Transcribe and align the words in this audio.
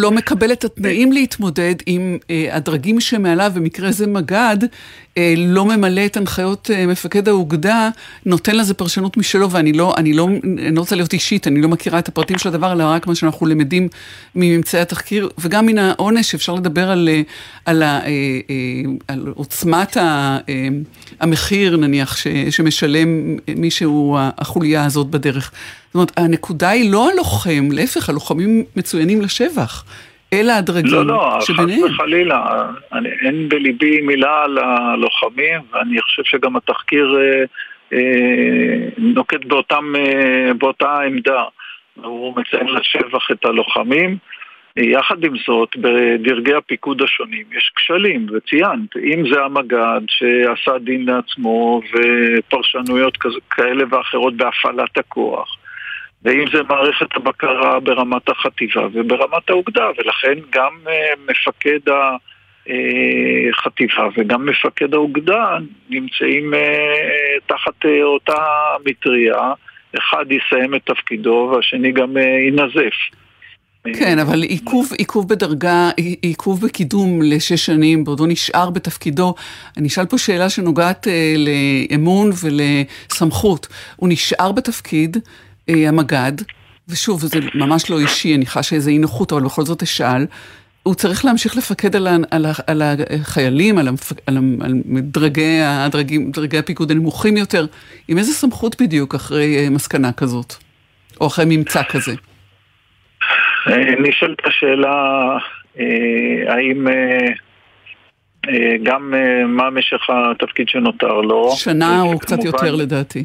לא 0.00 0.10
מקבל 0.10 0.52
את 0.52 0.64
התנאים 0.64 1.12
להתמודד 1.12 1.74
עם 1.86 2.18
אה, 2.30 2.48
הדרגים 2.52 3.00
שמעליו, 3.00 3.52
במקרה 3.54 3.92
זה 3.92 4.06
מג"ד, 4.06 4.56
אה, 5.18 5.34
לא 5.36 5.64
ממלא 5.64 6.06
את 6.06 6.16
הנחיות 6.16 6.70
אה, 6.74 6.86
מפקד 6.86 7.28
האוגדה, 7.28 7.88
נותן 8.26 8.56
לזה 8.56 8.74
פרשנות 8.74 9.16
משלו, 9.16 9.50
ואני 9.50 9.72
לא, 9.72 9.94
אני 9.96 10.12
לא, 10.12 10.28
אני 10.44 10.74
לא 10.74 10.80
רוצה 10.80 10.96
להיות 10.96 11.12
אישית, 11.12 11.46
אני 11.46 11.62
לא 11.62 11.68
מכירה 11.68 11.98
את 11.98 12.08
הפרטים 12.08 12.38
של 12.38 12.48
הדבר, 12.48 12.72
אלא 12.72 12.84
רק 12.84 13.06
מה 13.06 13.14
שאנחנו 13.14 13.46
למדים 13.46 13.88
מממצאי 14.34 14.80
התחקיר, 14.80 15.28
וגם 15.38 15.66
מן 15.66 15.78
העונש, 15.78 16.34
אפשר 16.34 16.54
לדבר 16.54 16.90
על, 16.90 17.08
אה, 17.08 17.22
על, 17.64 17.82
על, 17.82 18.00
על 19.08 19.32
עוצמת 19.34 19.96
המחיר, 21.20 21.76
נניח, 21.76 22.16
ש, 22.16 22.26
שמשלם 22.50 23.36
מישהו, 23.56 24.16
החוליה 24.38 24.84
הזאת 24.84 25.06
בדרך. 25.06 25.52
זאת 25.90 25.94
אומרת, 25.94 26.18
הנקודה 26.18 26.68
היא 26.68 26.92
לא 26.92 27.08
הלוחם, 27.10 27.68
להפך, 27.72 28.08
הלוחמים 28.08 28.64
מצוינים 28.76 29.22
לשבח. 29.22 29.84
אלה 30.32 30.56
הדרגים 30.56 30.92
לא, 30.92 31.06
לא, 31.06 31.38
שביניהם. 31.40 31.80
לא, 31.80 31.86
לא, 31.86 31.88
חס 31.88 31.94
וחלילה. 31.94 32.66
אני, 32.92 33.08
אין 33.26 33.48
בליבי 33.48 34.00
מילה 34.00 34.44
על 34.44 34.58
הלוחמים, 34.58 35.60
ואני 35.72 36.00
חושב 36.00 36.22
שגם 36.24 36.56
התחקיר 36.56 37.18
אה, 37.20 37.44
אה, 37.92 38.88
נוקט 38.98 39.44
באותם, 39.44 39.92
אה, 39.96 40.54
באותה 40.54 40.98
עמדה. 41.06 41.44
הוא 41.94 42.36
מציין 42.36 42.66
לשבח 42.66 43.30
את 43.32 43.44
הלוחמים. 43.44 44.16
יחד 44.76 45.24
עם 45.24 45.32
זאת, 45.46 45.76
בדרגי 45.76 46.54
הפיקוד 46.54 47.02
השונים 47.02 47.44
יש 47.56 47.72
כשלים, 47.76 48.26
וציינת, 48.32 48.96
אם 48.96 49.24
זה 49.32 49.44
המג"ד 49.44 50.00
שעשה 50.08 50.78
דין 50.78 51.06
לעצמו 51.06 51.82
ופרשנויות 51.92 53.18
כאלה 53.50 53.84
ואחרות 53.90 54.36
בהפעלת 54.36 54.98
הכוח, 54.98 55.56
ואם 56.22 56.44
זה 56.52 56.62
מערכת 56.68 57.16
הבקרה 57.16 57.80
ברמת 57.80 58.28
החטיבה 58.28 58.86
וברמת 58.92 59.50
האוגדה, 59.50 59.84
ולכן 59.98 60.38
גם 60.52 60.72
uh, 60.84 61.30
מפקד 61.30 61.92
החטיבה 63.52 64.08
וגם 64.16 64.46
מפקד 64.46 64.94
האוגדה 64.94 65.58
נמצאים 65.90 66.54
uh, 66.54 67.46
תחת 67.46 67.84
אותה 68.02 68.42
מטריה, 68.86 69.52
אחד 69.98 70.24
יסיים 70.30 70.74
את 70.74 70.80
תפקידו 70.86 71.52
והשני 71.54 71.92
גם 71.92 72.16
ינזף. 72.48 72.94
כן, 73.84 74.18
אבל 74.18 74.42
עיכוב, 74.42 74.92
עיכוב 74.98 75.28
בדרגה, 75.28 75.90
עיכוב 76.22 76.66
בקידום 76.66 77.22
לשש 77.22 77.66
שנים, 77.66 78.04
בעודו 78.04 78.26
נשאר 78.26 78.70
בתפקידו, 78.70 79.34
אני 79.76 79.88
אשאל 79.88 80.06
פה 80.06 80.18
שאלה 80.18 80.50
שנוגעת 80.50 81.08
אה, 81.08 81.34
לאמון 81.36 82.30
ולסמכות. 82.42 83.66
הוא 83.96 84.08
נשאר 84.08 84.52
בתפקיד, 84.52 85.16
אה, 85.16 85.22
המג"ד, 85.74 86.32
ושוב, 86.88 87.20
זה 87.20 87.38
ממש 87.54 87.90
לא 87.90 87.98
אישי, 87.98 88.34
אני 88.34 88.46
חשה 88.46 88.76
איזה 88.76 88.90
אי 88.90 88.98
נוחות, 88.98 89.32
אבל 89.32 89.42
בכל 89.42 89.62
זאת 89.62 89.82
אשאל, 89.82 90.26
הוא 90.82 90.94
צריך 90.94 91.24
להמשיך 91.24 91.56
לפקד 91.56 91.96
על, 91.96 92.06
על, 92.30 92.46
על 92.66 92.82
החיילים, 93.20 93.78
על, 93.78 93.88
המפק, 93.88 94.16
על, 94.26 94.38
על 94.60 94.72
דרגי, 95.02 95.60
הדרגים, 95.62 96.30
דרגי 96.30 96.58
הפיקוד 96.58 96.90
הנמוכים 96.90 97.36
יותר, 97.36 97.66
עם 98.08 98.18
איזה 98.18 98.32
סמכות 98.32 98.82
בדיוק 98.82 99.14
אחרי 99.14 99.56
אה, 99.56 99.70
מסקנה 99.70 100.12
כזאת, 100.12 100.54
או 101.20 101.26
אחרי 101.26 101.44
ממצא 101.48 101.82
כזה? 101.82 102.12
אה, 103.68 103.76
נשאלת 104.00 104.38
השאלה, 104.46 105.38
האם 106.48 106.86
גם 108.82 109.14
מה 109.46 109.70
משך 109.70 110.10
התפקיד 110.10 110.68
שנותר 110.68 111.20
לו. 111.20 111.50
שנה 111.56 112.02
או 112.02 112.18
קצת 112.18 112.44
יותר 112.44 112.74
לדעתי. 112.74 113.24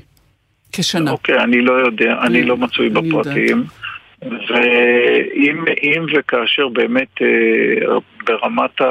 כשנה. 0.71 1.11
אוקיי, 1.11 1.37
אני 1.37 1.61
לא 1.61 1.73
יודע, 1.73 2.17
אני 2.21 2.43
לא 2.43 2.57
מצוי 2.57 2.89
בפרטים. 2.89 3.63
ואם 4.21 6.05
וכאשר 6.13 6.67
באמת 6.67 7.21
אה, 7.21 7.97
ברמת 8.25 8.81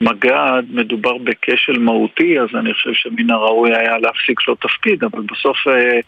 המג"ד 0.00 0.62
מדובר 0.70 1.16
בכשל 1.18 1.78
מהותי, 1.78 2.40
אז 2.40 2.48
אני 2.54 2.74
חושב 2.74 2.92
שמן 2.92 3.30
הראוי 3.30 3.76
היה 3.76 3.98
להפסיק 3.98 4.48
לו 4.48 4.54
תפקיד, 4.54 5.04
אבל 5.04 5.22
בסוף 5.32 5.56
אה, 5.68 6.00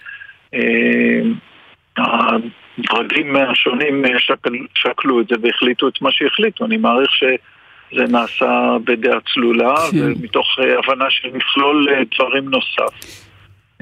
אה, 0.55 2.37
הדרגים 2.79 3.37
השונים 3.37 4.05
שקל, 4.19 4.51
שקלו 4.75 5.21
את 5.21 5.29
זה 5.29 5.35
והחליטו 5.43 5.89
את 5.89 6.03
מה 6.03 6.13
שהחליטו. 6.13 6.65
אני 6.65 6.77
מעריך 6.77 7.11
שזה 7.15 8.05
נעשה 8.09 8.77
בדעה 8.85 9.19
צלולה, 9.35 9.75
כן. 9.91 9.99
ומתוך 10.03 10.59
הבנה 10.79 11.11
של 11.11 11.29
מכלול 11.33 11.89
דברים 12.17 12.49
נוסף. 12.49 13.30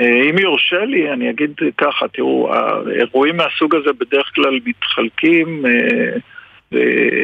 אה, 0.00 0.30
אם 0.30 0.38
יורשה 0.38 0.84
לי, 0.84 1.12
אני 1.12 1.30
אגיד 1.30 1.50
ככה, 1.76 2.08
תראו, 2.08 2.54
האירועים 2.54 3.36
מהסוג 3.36 3.74
הזה 3.74 3.92
בדרך 3.92 4.30
כלל 4.34 4.58
מתחלקים 4.64 5.66
אה, 5.66 6.78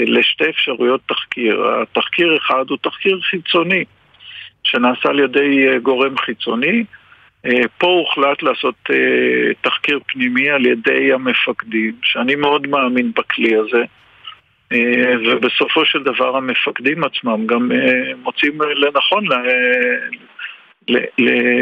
לשתי 0.07 0.51
אפשרויות 0.51 1.01
תחקיר. 1.07 1.67
התחקיר 1.83 2.37
אחד 2.37 2.65
הוא 2.69 2.79
תחקיר 2.83 3.21
חיצוני, 3.21 3.85
שנעשה 4.65 5.09
על 5.09 5.21
ידי 5.21 5.69
אה, 5.69 5.79
גורם 5.79 6.19
חיצוני. 6.19 6.85
פה 7.79 7.87
הוחלט 7.87 8.43
לעשות 8.43 8.75
תחקיר 9.61 10.01
פנימי 10.07 10.51
על 10.51 10.67
ידי 10.67 11.13
המפקדים, 11.13 11.93
שאני 12.03 12.35
מאוד 12.35 12.67
מאמין 12.67 13.13
בכלי 13.17 13.57
הזה. 13.57 13.83
ובסופו 15.27 15.85
של 15.85 16.03
דבר 16.03 16.37
המפקדים 16.37 17.05
עצמם 17.05 17.47
גם 17.47 17.71
מוצאים 18.23 18.59
לנכון 18.63 19.25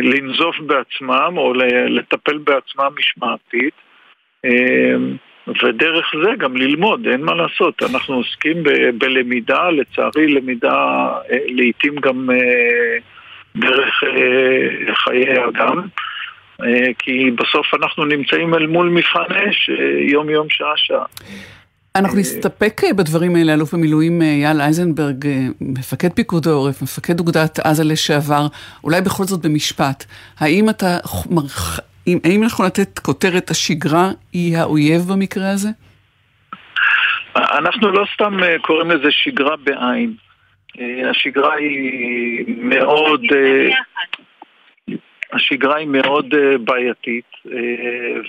לנזוף 0.03 0.57
בעצמם 0.61 1.35
או 1.37 1.55
לטפל 1.89 2.39
בעצמם 2.39 2.91
משמעתית 2.99 3.75
אמ, 4.45 5.17
ודרך 5.63 6.13
זה 6.25 6.31
גם 6.39 6.57
ללמוד, 6.57 7.07
אין 7.07 7.23
מה 7.23 7.35
לעשות, 7.35 7.83
אנחנו 7.83 8.15
עוסקים 8.15 8.63
ב- 8.63 8.99
בלמידה, 8.99 9.71
לצערי 9.71 10.27
למידה 10.27 11.09
אה, 11.31 11.39
לעיתים 11.47 11.95
גם 11.97 12.31
אה, 12.31 12.99
דרך 13.57 14.05
אה, 14.05 14.95
חיי 14.95 15.45
אדם 15.45 15.83
כי 16.99 17.31
בסוף 17.31 17.75
אנחנו 17.75 18.05
נמצאים 18.05 18.55
אל 18.55 18.67
מול 18.67 18.89
מבחן 18.89 19.35
אש 19.35 19.71
יום 20.09 20.31
יום 20.31 20.51
שעה 20.51 20.77
שעה 20.77 21.05
אנחנו 21.97 22.19
נסתפק 22.19 22.81
אה, 22.85 22.93
בדברים 22.93 23.37
האלה, 23.37 23.55
אלוף 23.55 23.75
במילואים 23.75 24.23
אה, 24.23 24.27
אייל 24.27 24.61
אייזנברג, 24.61 25.27
אה, 25.27 25.47
מפקד 25.61 26.13
פיקוד 26.13 26.47
העורף, 26.47 26.83
מפקד 26.83 27.21
אוגדת 27.21 27.59
עזה 27.59 27.85
לשעבר, 27.85 28.47
אולי 28.85 29.01
בכל 29.01 29.25
זאת 29.25 29.47
במשפט, 29.47 30.05
האם 30.39 30.71
אתה, 30.71 30.99
האם 32.25 32.43
אנחנו 32.43 32.65
לתת 32.65 32.99
כותרת 32.99 33.51
השגרה 33.51 34.11
היא 34.33 34.57
האויב 34.57 35.01
במקרה 35.13 35.51
הזה? 35.51 35.69
אנחנו 37.37 37.91
לא 37.91 38.05
סתם 38.15 38.39
קוראים 38.63 38.91
לזה 38.91 39.11
שגרה 39.11 39.57
בעין. 39.57 40.15
השגרה 41.11 41.55
היא 41.55 42.45
מאוד... 42.59 43.21
השגרה 45.33 45.77
היא 45.77 45.89
מאוד 45.89 46.35
בעייתית 46.65 47.31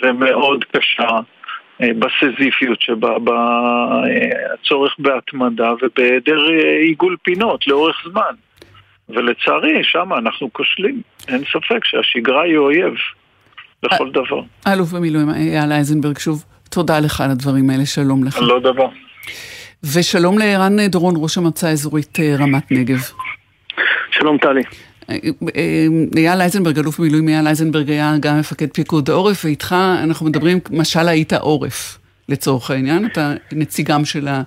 ומאוד 0.03 0.63
קשה. 0.63 1.19
אה, 1.81 1.87
בסזיפיות 1.99 2.81
שבה, 2.81 3.15
בצורך 3.19 4.95
בהתמדה 4.99 5.71
ובהיעדר 5.81 6.49
אה, 6.51 6.77
עיגול 6.87 7.17
פינות 7.23 7.67
לאורך 7.67 7.95
זמן. 8.11 8.35
ולצערי, 9.09 9.83
שם 9.83 10.13
אנחנו 10.13 10.53
כושלים. 10.53 11.01
אין 11.27 11.43
ספק 11.51 11.85
שהשגרה 11.85 12.43
היא 12.43 12.57
אויב 12.57 12.93
לכל 13.83 14.11
דבר. 14.11 14.41
אלוף 14.67 14.91
במילואים 14.91 15.29
אייל 15.29 15.71
אייזנברג, 15.71 16.17
שוב, 16.17 16.45
תודה 16.69 16.99
לך 16.99 17.21
על 17.21 17.31
הדברים 17.31 17.69
האלה, 17.69 17.85
שלום 17.85 18.23
לך. 18.23 18.39
לא 18.41 18.59
דבר. 18.59 18.87
ושלום 19.93 20.37
לערן 20.37 20.87
דורון, 20.87 21.13
ראש 21.17 21.37
המועצה 21.37 21.67
האזורית 21.67 22.19
אה, 22.19 22.35
רמת 22.39 22.71
נגב. 22.71 22.99
שלום 24.11 24.37
טלי. 24.37 24.63
אייל 26.15 26.41
אייזנברג, 26.41 26.79
אלוף 26.79 26.99
במילואים 26.99 27.29
אייל 27.29 27.47
אייזנברג 27.47 27.89
היה 27.89 28.15
גם 28.19 28.39
מפקד 28.39 28.67
פיקוד 28.73 29.09
העורף, 29.09 29.45
ואיתך 29.45 29.75
אנחנו 30.03 30.25
מדברים, 30.25 30.59
משל 30.71 31.07
היית 31.07 31.33
עורף. 31.33 31.99
לצורך 32.29 32.71
העניין, 32.71 33.05
אתה 33.05 33.33
נציגם 33.51 34.05
של, 34.05 34.27
ה, 34.27 34.41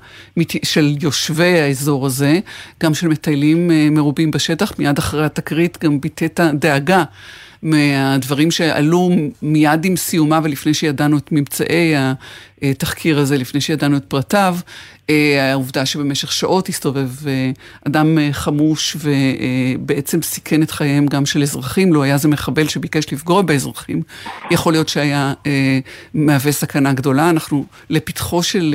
של 0.64 0.96
יושבי 1.02 1.60
האזור 1.60 2.06
הזה, 2.06 2.38
גם 2.82 2.94
של 2.94 3.08
מטיילים 3.08 3.70
אה, 3.70 3.88
מרובים 3.90 4.30
בשטח, 4.30 4.72
מיד 4.78 4.98
אחרי 4.98 5.24
התקרית 5.24 5.78
גם 5.84 6.00
ביטאת 6.00 6.40
דאגה 6.54 7.04
מהדברים 7.66 8.50
שעלו 8.50 9.10
מיד 9.42 9.84
עם 9.84 9.96
סיומה 9.96 10.40
ולפני 10.42 10.74
שידענו 10.74 11.18
את 11.18 11.32
ממצאי 11.32 11.94
התחקיר 12.62 13.18
הזה, 13.18 13.36
לפני 13.38 13.60
שידענו 13.60 13.96
את 13.96 14.04
פרטיו, 14.04 14.56
אה, 15.10 15.50
העובדה 15.50 15.86
שבמשך 15.86 16.32
שעות 16.32 16.68
הסתובב 16.68 17.26
אה, 17.26 17.50
אדם 17.86 18.18
אה, 18.18 18.28
חמוש 18.32 18.96
ובעצם 19.00 20.22
סיכן 20.22 20.62
את 20.62 20.70
חייהם 20.70 21.06
גם 21.06 21.26
של 21.26 21.42
אזרחים, 21.42 21.92
לו 21.92 22.02
היה 22.02 22.18
זה 22.18 22.28
מחבל 22.28 22.68
שביקש 22.68 23.12
לפגוע 23.12 23.42
באזרחים, 23.42 24.02
יכול 24.50 24.72
להיות 24.72 24.88
שהיה 24.88 25.34
מהווה 26.14 26.52
סכנה 26.52 26.92
גדולה. 26.92 27.30
אנחנו 27.30 27.64
לפתחו 27.90 28.42
של, 28.42 28.74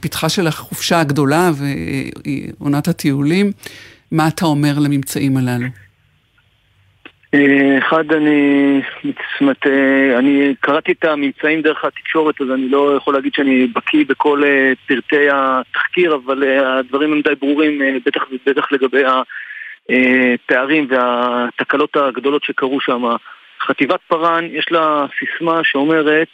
פתחה 0.00 0.28
של 0.28 0.46
החופשה 0.46 1.00
הגדולה 1.00 1.50
ועונת 2.60 2.88
הטיולים. 2.88 3.52
מה 4.10 4.28
אתה 4.28 4.46
אומר 4.46 4.78
לממצאים 4.78 5.36
הללו? 5.36 5.85
אחד, 7.78 8.12
אני, 8.12 8.80
אומרת, 9.40 9.66
אני 10.18 10.54
קראתי 10.60 10.92
את 10.92 11.04
הממצאים 11.04 11.62
דרך 11.62 11.84
התקשורת, 11.84 12.40
אז 12.40 12.50
אני 12.50 12.68
לא 12.68 12.96
יכול 12.96 13.14
להגיד 13.14 13.34
שאני 13.34 13.66
בקיא 13.66 14.04
בכל 14.08 14.42
פרטי 14.86 15.28
התחקיר, 15.32 16.14
אבל 16.14 16.42
הדברים 16.58 17.12
הם 17.12 17.20
די 17.20 17.34
ברורים, 17.34 17.80
בטח, 18.06 18.24
בטח 18.46 18.72
לגבי 18.72 19.02
הפערים 19.96 20.86
והתקלות 20.90 21.96
הגדולות 21.96 22.44
שקרו 22.44 22.80
שם. 22.80 23.02
חטיבת 23.62 24.00
פארן, 24.08 24.44
יש 24.50 24.66
לה 24.70 25.06
סיסמה 25.18 25.60
שאומרת, 25.64 26.28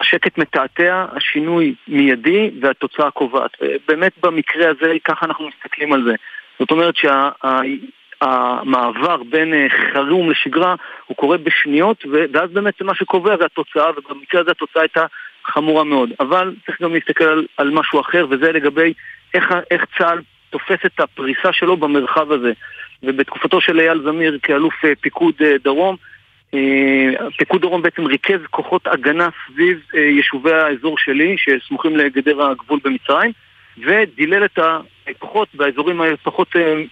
השקט 0.00 0.38
מתעתע, 0.38 1.04
השינוי 1.16 1.74
מיידי 1.88 2.50
והתוצאה 2.60 3.10
קובעת. 3.10 3.50
באמת 3.88 4.12
במקרה 4.22 4.70
הזה, 4.70 4.92
ככה 5.04 5.26
אנחנו 5.26 5.48
מסתכלים 5.48 5.92
על 5.92 6.02
זה. 6.04 6.14
זאת 6.58 6.70
אומרת 6.70 6.94
שהמעבר 8.22 9.22
בין 9.22 9.54
אה, 9.54 9.66
חירום 9.92 10.30
לשגרה 10.30 10.74
הוא 11.06 11.16
קורה 11.16 11.38
בשניות, 11.38 12.04
ואז 12.32 12.50
באמת 12.50 12.82
מה 12.82 12.94
שקובע 12.94 13.36
זה 13.36 13.44
התוצאה, 13.44 13.90
ובמקרה 13.90 14.40
הזה 14.40 14.50
התוצאה 14.50 14.82
הייתה 14.82 15.06
חמורה 15.44 15.84
מאוד. 15.84 16.10
אבל 16.20 16.54
צריך 16.66 16.82
גם 16.82 16.94
להסתכל 16.94 17.24
על, 17.24 17.46
על 17.56 17.70
משהו 17.70 18.00
אחר, 18.00 18.26
וזה 18.30 18.52
לגבי 18.52 18.92
איך, 19.34 19.54
איך 19.70 19.84
צה"ל 19.98 20.22
תופס 20.50 20.86
את 20.86 21.00
הפריסה 21.00 21.52
שלו 21.52 21.76
במרחב 21.76 22.32
הזה. 22.32 22.52
ובתקופתו 23.02 23.60
של 23.60 23.80
אייל 23.80 24.02
זמיר 24.02 24.38
כאלוף 24.42 24.84
אה, 24.84 24.92
פיקוד 25.00 25.34
אה, 25.44 25.56
דרום, 25.64 25.96
פיקוד 27.38 27.60
דרום 27.60 27.82
בעצם 27.82 28.06
ריכז 28.06 28.40
כוחות 28.50 28.86
הגנה 28.86 29.28
סביב 29.46 29.78
יישובי 29.94 30.52
האזור 30.52 30.98
שלי, 30.98 31.36
שסמוכים 31.38 31.96
לגדר 31.96 32.42
הגבול 32.42 32.80
במצרים, 32.84 33.32
ודילל 33.78 34.44
את 34.44 34.58
הכוחות 35.06 35.48
באזורים 35.54 36.00
הפחות 36.00 36.48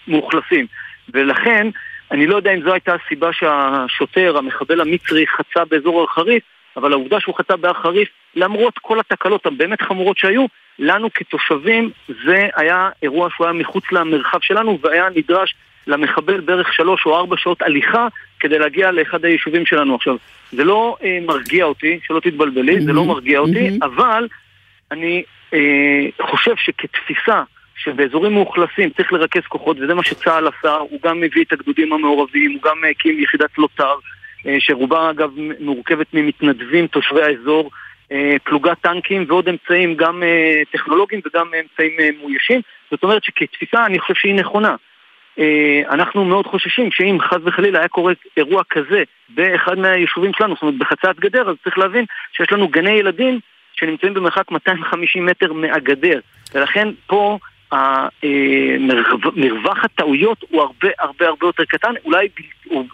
מאוכלסים. 0.09 0.67
ולכן, 1.15 1.67
אני 2.11 2.27
לא 2.27 2.37
יודע 2.37 2.55
אם 2.55 2.63
זו 2.63 2.73
הייתה 2.73 2.95
הסיבה 2.95 3.33
שהשוטר, 3.33 4.37
המחבל 4.37 4.81
המצרי, 4.81 5.27
חצה 5.27 5.65
באזור 5.65 6.01
הר 6.01 6.07
חריף, 6.07 6.43
אבל 6.77 6.93
העובדה 6.93 7.21
שהוא 7.21 7.35
חצה 7.35 7.57
בהר 7.57 7.75
חריף, 7.75 8.09
למרות 8.35 8.79
כל 8.79 9.01
התקלות 9.01 9.47
הבאמת 9.47 9.83
חמורות 9.83 10.19
שהיו, 10.19 10.47
לנו 10.79 11.09
כתושבים 11.15 11.91
זה 12.27 12.49
היה 12.57 12.91
אירוע 13.03 13.29
שהוא 13.35 13.47
היה 13.47 13.53
מחוץ 13.53 13.85
למרחב 13.93 14.39
שלנו 14.43 14.79
והיה 14.83 15.09
נדרש 15.15 15.55
למחבל 15.87 16.41
בערך 16.41 16.73
שלוש 16.73 17.07
או 17.07 17.17
ארבע 17.17 17.37
שעות 17.39 17.63
הליכה 17.63 18.09
כדי 18.41 18.59
להגיע 18.59 18.91
לאחד 18.91 19.25
היישובים 19.25 19.67
שלנו. 19.67 19.95
עכשיו, 19.95 20.17
זה 20.53 20.65
לא 20.65 20.97
אה, 21.05 21.19
מרגיע 21.27 21.65
אותי, 21.65 22.01
שלא 22.07 22.21
תתבלבלי, 22.21 22.79
mm-hmm. 22.79 22.85
זה 22.85 22.93
לא 22.93 23.05
מרגיע 23.05 23.39
אותי, 23.39 23.69
mm-hmm. 23.69 23.85
אבל 23.85 24.29
אני 24.91 25.23
אה, 25.55 26.07
חושב 26.23 26.57
שכתפיסה 26.57 27.43
שבאזורים 27.85 28.33
מאוכלסים 28.33 28.91
צריך 28.91 29.13
לרכז 29.13 29.43
כוחות, 29.49 29.77
וזה 29.81 29.95
מה 29.95 30.05
שצה"ל 30.05 30.49
עשה, 30.49 30.75
הוא 30.75 31.01
גם 31.03 31.21
מביא 31.21 31.45
את 31.45 31.53
הגדודים 31.53 31.93
המעורבים, 31.93 32.53
הוא 32.53 32.63
גם 32.63 32.77
הקים 32.91 33.21
יחידת 33.21 33.59
לוט"ר, 33.59 33.95
אה, 34.47 34.57
שרובה 34.59 35.11
אגב 35.11 35.31
מורכבת 35.61 36.07
ממתנדבים 36.15 36.87
תושבי 36.87 37.23
האזור, 37.23 37.71
אה, 38.13 38.37
פלוגת 38.45 38.79
טנקים 38.81 39.25
ועוד 39.29 39.49
אמצעים 39.49 39.95
גם 39.95 40.23
אה, 40.23 40.63
טכנולוגיים 40.73 41.23
וגם 41.27 41.47
אמצעים 41.47 41.93
מאוישים. 42.21 42.61
זאת 42.91 43.03
אומרת 43.03 43.25
שכתפיסה 43.25 43.87
אני 43.87 43.99
חושב 43.99 44.15
שהיא 44.15 44.35
נכונה. 44.35 44.77
אנחנו 45.91 46.25
מאוד 46.25 46.47
חוששים 46.47 46.91
שאם 46.91 47.19
חס 47.21 47.39
וחלילה 47.45 47.79
היה 47.79 47.89
קורה 47.89 48.13
אירוע 48.37 48.63
כזה 48.71 49.03
באחד 49.29 49.79
מהיישובים 49.79 50.33
שלנו, 50.39 50.55
זאת 50.55 50.63
אומרת 50.63 50.79
בחצת 50.79 51.21
גדר, 51.21 51.51
אז 51.51 51.57
צריך 51.65 51.79
להבין 51.79 52.05
שיש 52.33 52.53
לנו 52.53 52.69
גני 52.69 52.91
ילדים 52.91 53.41
שנמצאים 53.73 54.15
במרחק 54.15 54.51
250 54.51 55.27
מטר 55.27 55.53
מהגדר. 55.53 56.21
ולכן 56.55 56.89
פה 57.07 57.39
מרווח 59.37 59.85
הטעויות 59.85 60.45
הוא 60.51 60.63
הרבה 60.63 60.89
הרבה 60.99 61.29
הרבה 61.29 61.47
יותר 61.47 61.65
קטן, 61.65 61.93
אולי, 62.05 62.29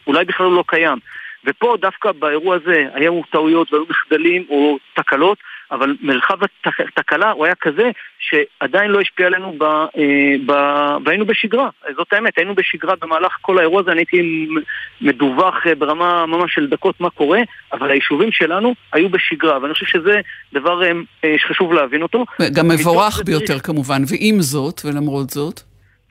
אולי 0.07 0.25
בכלל 0.25 0.47
לא 0.47 0.65
קיים. 0.67 0.99
ופה 1.45 1.77
דווקא 1.81 2.13
באירוע 2.13 2.57
הזה 2.57 2.85
היו 2.95 3.21
טעויות 3.31 3.73
והיו 3.73 3.85
מחדלים 3.91 4.45
או 4.49 4.79
תקלות, 4.95 5.39
אבל 5.71 5.97
מרחב 6.01 6.39
התקלה 6.67 7.31
הוא 7.31 7.45
היה 7.45 7.55
כזה 7.55 7.91
שעדיין 8.19 8.91
לא 8.91 9.01
השפיע 9.01 9.27
עלינו 9.27 9.55
ב, 9.59 9.63
אה, 9.63 10.35
ב, 10.47 10.53
והיינו 11.05 11.27
בשגרה, 11.27 11.69
זאת 11.97 12.13
האמת, 12.13 12.33
היינו 12.39 12.55
בשגרה 12.55 12.95
במהלך 13.01 13.37
כל 13.41 13.59
האירוע 13.59 13.81
הזה, 13.81 13.93
אני 13.93 14.01
הייתי 14.01 14.49
מדווח 15.01 15.67
אה, 15.67 15.75
ברמה 15.75 16.27
ממש 16.27 16.55
של 16.55 16.67
דקות 16.67 17.01
מה 17.01 17.11
קורה, 17.11 17.41
אבל 17.73 17.91
היישובים 17.91 18.33
שלנו 18.33 18.75
היו 18.93 19.09
בשגרה, 19.09 19.63
ואני 19.63 19.75
חושב 19.75 19.87
שזה 19.87 20.21
דבר 20.53 20.83
אה, 21.25 21.35
שחשוב 21.39 21.73
להבין 21.73 22.03
אותו. 22.03 22.25
גם 22.53 22.69
מבורך 22.69 23.23
ביותר 23.25 23.47
צריך... 23.47 23.67
כמובן, 23.67 24.03
ועם 24.09 24.41
זאת, 24.41 24.81
ולמרות 24.85 25.31
זאת? 25.31 25.61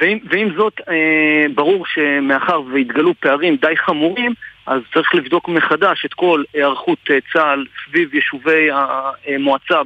ועם, 0.02 0.20
ועם 0.32 0.50
זאת, 0.58 0.74
אה, 0.90 1.46
ברור 1.56 1.86
שמאחר 1.94 2.62
והתגלו 2.62 3.14
פערים 3.20 3.56
די 3.62 3.78
חמורים, 3.78 4.34
אז 4.68 4.82
צריך 4.94 5.16
לבדוק 5.16 5.50
מחדש 5.50 6.06
את 6.06 6.14
כל 6.14 6.44
היערכות 6.54 7.00
אה, 7.12 7.18
צה"ל 7.34 7.66
סביב 7.86 8.16
יישובי 8.16 8.70
המועצה 8.72 9.82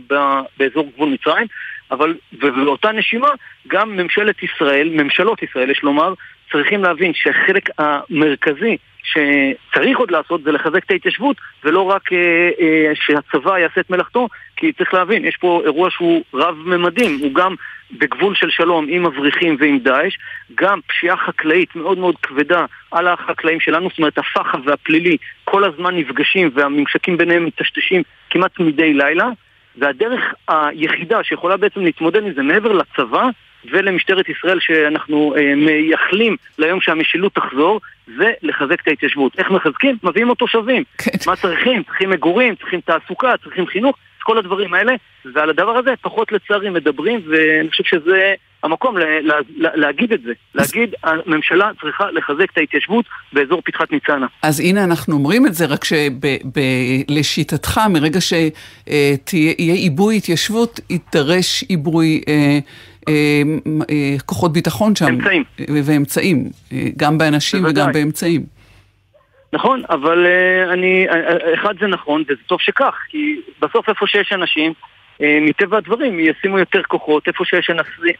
באזור 0.57 0.91
גבול 0.95 1.09
מצרים, 1.09 1.47
אבל 1.91 2.15
ובאותה 2.33 2.91
נשימה 2.91 3.29
גם 3.67 3.97
ממשלת 3.97 4.43
ישראל, 4.43 4.89
ממשלות 4.89 5.43
ישראל 5.43 5.69
יש 5.69 5.83
לומר, 5.83 6.13
צריכים 6.51 6.83
להבין 6.83 7.11
שהחלק 7.13 7.69
המרכזי 7.77 8.77
שצריך 9.03 9.99
עוד 9.99 10.11
לעשות 10.11 10.43
זה 10.43 10.51
לחזק 10.51 10.83
את 10.85 10.91
ההתיישבות 10.91 11.37
ולא 11.63 11.81
רק 11.81 12.13
אה, 12.13 12.49
אה, 12.59 12.91
שהצבא 12.95 13.59
יעשה 13.59 13.81
את 13.81 13.89
מלאכתו 13.89 14.27
כי 14.55 14.73
צריך 14.73 14.93
להבין, 14.93 15.25
יש 15.25 15.37
פה 15.37 15.61
אירוע 15.65 15.89
שהוא 15.91 16.23
רב-ממדים, 16.33 17.19
הוא 17.21 17.33
גם 17.33 17.55
בגבול 17.99 18.35
של 18.35 18.49
שלום 18.49 18.85
עם 18.89 19.05
מבריחים 19.05 19.57
ועם 19.59 19.79
דאעש, 19.79 20.17
גם 20.55 20.79
פשיעה 20.87 21.17
חקלאית 21.17 21.75
מאוד 21.75 21.97
מאוד 21.97 22.15
כבדה 22.23 22.65
על 22.91 23.07
החקלאים 23.07 23.59
שלנו, 23.59 23.89
זאת 23.89 23.97
אומרת 23.97 24.17
הפח"ע 24.17 24.57
והפלילי 24.65 25.17
כל 25.43 25.63
הזמן 25.63 25.95
נפגשים 25.95 26.49
והממשקים 26.53 27.17
ביניהם 27.17 27.45
מטשטשים 27.45 28.01
כמעט 28.29 28.59
מדי 28.59 28.93
לילה 28.93 29.29
והדרך 29.75 30.21
היחידה 30.47 31.23
שיכולה 31.23 31.57
בעצם 31.57 31.79
להתמודד 31.79 32.23
עם 32.23 32.33
זה 32.33 32.41
מעבר 32.41 32.71
לצבא 32.71 33.29
ולמשטרת 33.71 34.29
ישראל 34.29 34.59
שאנחנו 34.59 35.35
אה, 35.37 35.55
מייחלים 35.55 36.35
ליום 36.57 36.81
שהמשילות 36.81 37.35
תחזור, 37.35 37.81
זה 38.17 38.31
לחזק 38.41 38.81
את 38.81 38.87
ההתיישבות. 38.87 39.39
איך 39.39 39.51
מחזקים? 39.51 39.97
מביאים 40.03 40.27
עוד 40.27 40.37
תושבים. 40.37 40.83
כן. 40.97 41.11
מה 41.27 41.35
צריכים? 41.35 41.83
צריכים 41.83 42.09
מגורים, 42.09 42.55
צריכים 42.55 42.81
תעסוקה, 42.81 43.33
צריכים 43.43 43.67
חינוך, 43.67 43.97
כל 44.23 44.37
הדברים 44.37 44.73
האלה, 44.73 44.93
ועל 45.33 45.49
הדבר 45.49 45.77
הזה 45.77 45.91
פחות 46.01 46.31
לצערי 46.31 46.69
מדברים, 46.69 47.19
ואני 47.29 47.69
חושב 47.69 47.83
שזה 47.83 48.33
המקום 48.63 48.97
לה, 48.97 49.21
לה, 49.21 49.35
לה, 49.55 49.69
להגיד 49.75 50.13
את 50.13 50.21
זה. 50.21 50.31
להגיד, 50.55 50.95
הממשלה 51.03 51.71
צריכה 51.81 52.11
לחזק 52.11 52.51
את 52.53 52.57
ההתיישבות 52.57 53.05
באזור 53.33 53.61
פתחת 53.65 53.91
ניצנה. 53.91 54.27
אז 54.43 54.59
הנה 54.59 54.83
אנחנו 54.83 55.15
אומרים 55.15 55.45
את 55.45 55.53
זה, 55.53 55.65
רק 55.65 55.81
שלשיטתך, 55.85 57.81
מרגע 57.89 58.19
שיהיה 58.21 59.73
עיבוי 59.73 60.17
התיישבות, 60.17 60.79
יידרש 60.89 61.63
עיבוי... 61.63 62.21
אה, 62.27 62.59
אה, 63.09 63.41
אה, 63.89 64.15
כוחות 64.25 64.53
ביטחון 64.53 64.95
שם. 64.95 65.05
אמצעים. 65.05 65.43
ואמצעים, 65.85 66.49
גם 66.97 67.17
באנשים 67.17 67.61
בוודאי. 67.61 67.83
וגם 67.83 67.93
באמצעים. 67.93 68.60
נכון, 69.53 69.81
אבל 69.89 70.25
uh, 70.25 70.73
אני, 70.73 71.07
uh, 71.09 71.13
אחד 71.53 71.75
זה 71.79 71.87
נכון, 71.87 72.23
וזה 72.27 72.41
טוב 72.47 72.61
שכך, 72.61 72.95
כי 73.09 73.41
בסוף 73.61 73.89
איפה 73.89 74.07
שיש 74.07 74.33
אנשים, 74.33 74.73
uh, 75.17 75.23
מטבע 75.41 75.77
הדברים 75.77 76.19
ישימו 76.19 76.59
יותר 76.59 76.83
כוחות, 76.83 77.27
איפה 77.27 77.45
שיש 77.45 77.71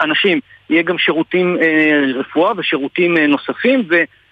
אנשים 0.02 0.40
יהיה 0.70 0.84
גם 0.84 0.98
שירותים 0.98 1.58
uh, 1.60 2.18
רפואה 2.20 2.52
ושירותים 2.58 3.18
uh, 3.18 3.20
נוספים, 3.20 3.84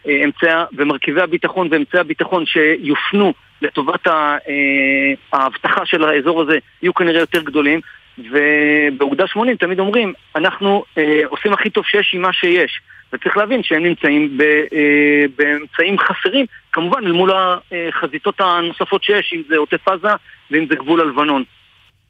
ואמצעי, 0.06 0.50
ומרכיבי 0.78 1.22
הביטחון 1.22 1.68
ואמצעי 1.72 2.00
הביטחון 2.00 2.46
שיופנו 2.46 3.34
לטובת 3.62 4.08
האבטחה 5.34 5.86
של 5.86 6.04
האזור 6.04 6.42
הזה 6.42 6.58
יהיו 6.82 6.94
כנראה 6.94 7.20
יותר 7.20 7.42
גדולים. 7.42 7.80
ובאוגדה 8.32 9.28
80 9.28 9.58
תמיד 9.58 9.80
אומרים, 9.80 10.14
אנחנו 10.36 10.84
אה, 10.98 11.22
עושים 11.30 11.54
הכי 11.54 11.70
טוב 11.70 11.86
שיש 11.86 12.12
עם 12.14 12.22
מה 12.22 12.34
שיש. 12.34 12.82
וצריך 13.14 13.38
להבין 13.38 13.64
שהם 13.64 13.84
נמצאים 13.84 14.38
ב, 14.38 14.42
אה, 14.42 15.26
באמצעים 15.38 16.00
חסרים, 16.00 16.46
כמובן 16.72 17.00
אל 17.06 17.12
מול 17.12 17.32
החזיתות 17.32 18.36
הנוספות 18.42 19.04
שיש, 19.04 19.34
אם 19.36 19.42
זה 19.50 19.58
עוטף 19.58 19.88
עזה 19.88 20.16
ואם 20.52 20.66
זה 20.70 20.76
גבול 20.76 21.02
הלבנון. 21.02 21.44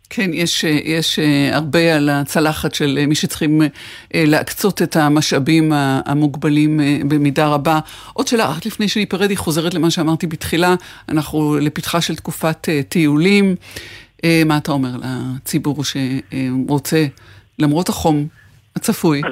כן, 0.09 0.29
יש, 0.33 0.63
יש 0.83 1.19
אה, 1.19 1.49
הרבה 1.55 1.95
על 1.95 2.09
הצלחת 2.09 2.73
של 2.73 2.97
אה, 3.01 3.05
מי 3.05 3.15
שצריכים 3.15 3.61
אה, 3.61 3.67
להקצות 4.27 4.81
את 4.81 4.95
המשאבים 4.95 5.71
המוגבלים 6.05 6.79
במידה 7.07 7.47
רבה. 7.47 7.79
עוד 8.13 8.27
שאלה, 8.27 8.45
רק 8.45 8.65
לפני 8.65 8.87
שניפרד, 8.87 9.29
היא 9.29 9.37
חוזרת 9.37 9.73
למה 9.73 9.91
שאמרתי 9.91 10.27
בתחילה, 10.27 10.75
אנחנו 11.09 11.57
לפתחה 11.61 12.01
של 12.01 12.15
תקופת 12.15 12.69
טיולים. 12.89 13.55
מה 14.45 14.57
אתה 14.57 14.71
אומר 14.71 14.89
לציבור 14.97 15.83
שרוצה, 15.83 17.05
למרות 17.59 17.89
החום, 17.89 18.27
הצפוי. 18.75 19.21
אז 19.25 19.31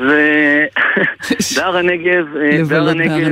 בהר 1.55 1.77
הנגב, 1.77 2.25
בהר 2.69 2.89
הנגב, 2.89 3.27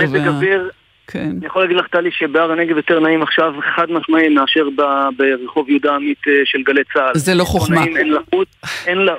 המזג 0.00 0.28
אוויר, 0.28 0.70
כן. 1.06 1.30
אני 1.38 1.46
יכול 1.46 1.62
להגיד 1.62 1.76
לך, 1.76 1.86
טלי, 1.86 2.10
שבהר 2.12 2.52
הנגב 2.52 2.76
יותר 2.76 3.00
נעים 3.00 3.22
עכשיו 3.22 3.54
חד 3.76 3.90
משמעי 3.90 4.28
מאשר 4.28 4.68
ברחוב 5.16 5.68
יהודה 5.70 5.94
עמית 5.94 6.22
של 6.44 6.62
גלי 6.62 6.82
צה"ל. 6.94 7.14
זה 7.14 7.34
לא 7.34 7.44
חוכמה. 7.44 7.84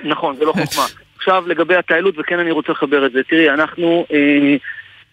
נכון, 0.04 0.36
זה 0.36 0.46
לא 0.46 0.54
חוכמה. 0.66 0.84
עכשיו 1.18 1.44
לגבי 1.48 1.76
הטיילות, 1.76 2.16
וכן 2.18 2.40
אני 2.40 2.52
רוצה 2.52 2.72
לחבר 2.72 3.06
את 3.06 3.12
זה. 3.12 3.22
תראי, 3.24 3.50
אנחנו... 3.50 4.06
אה, 4.14 4.56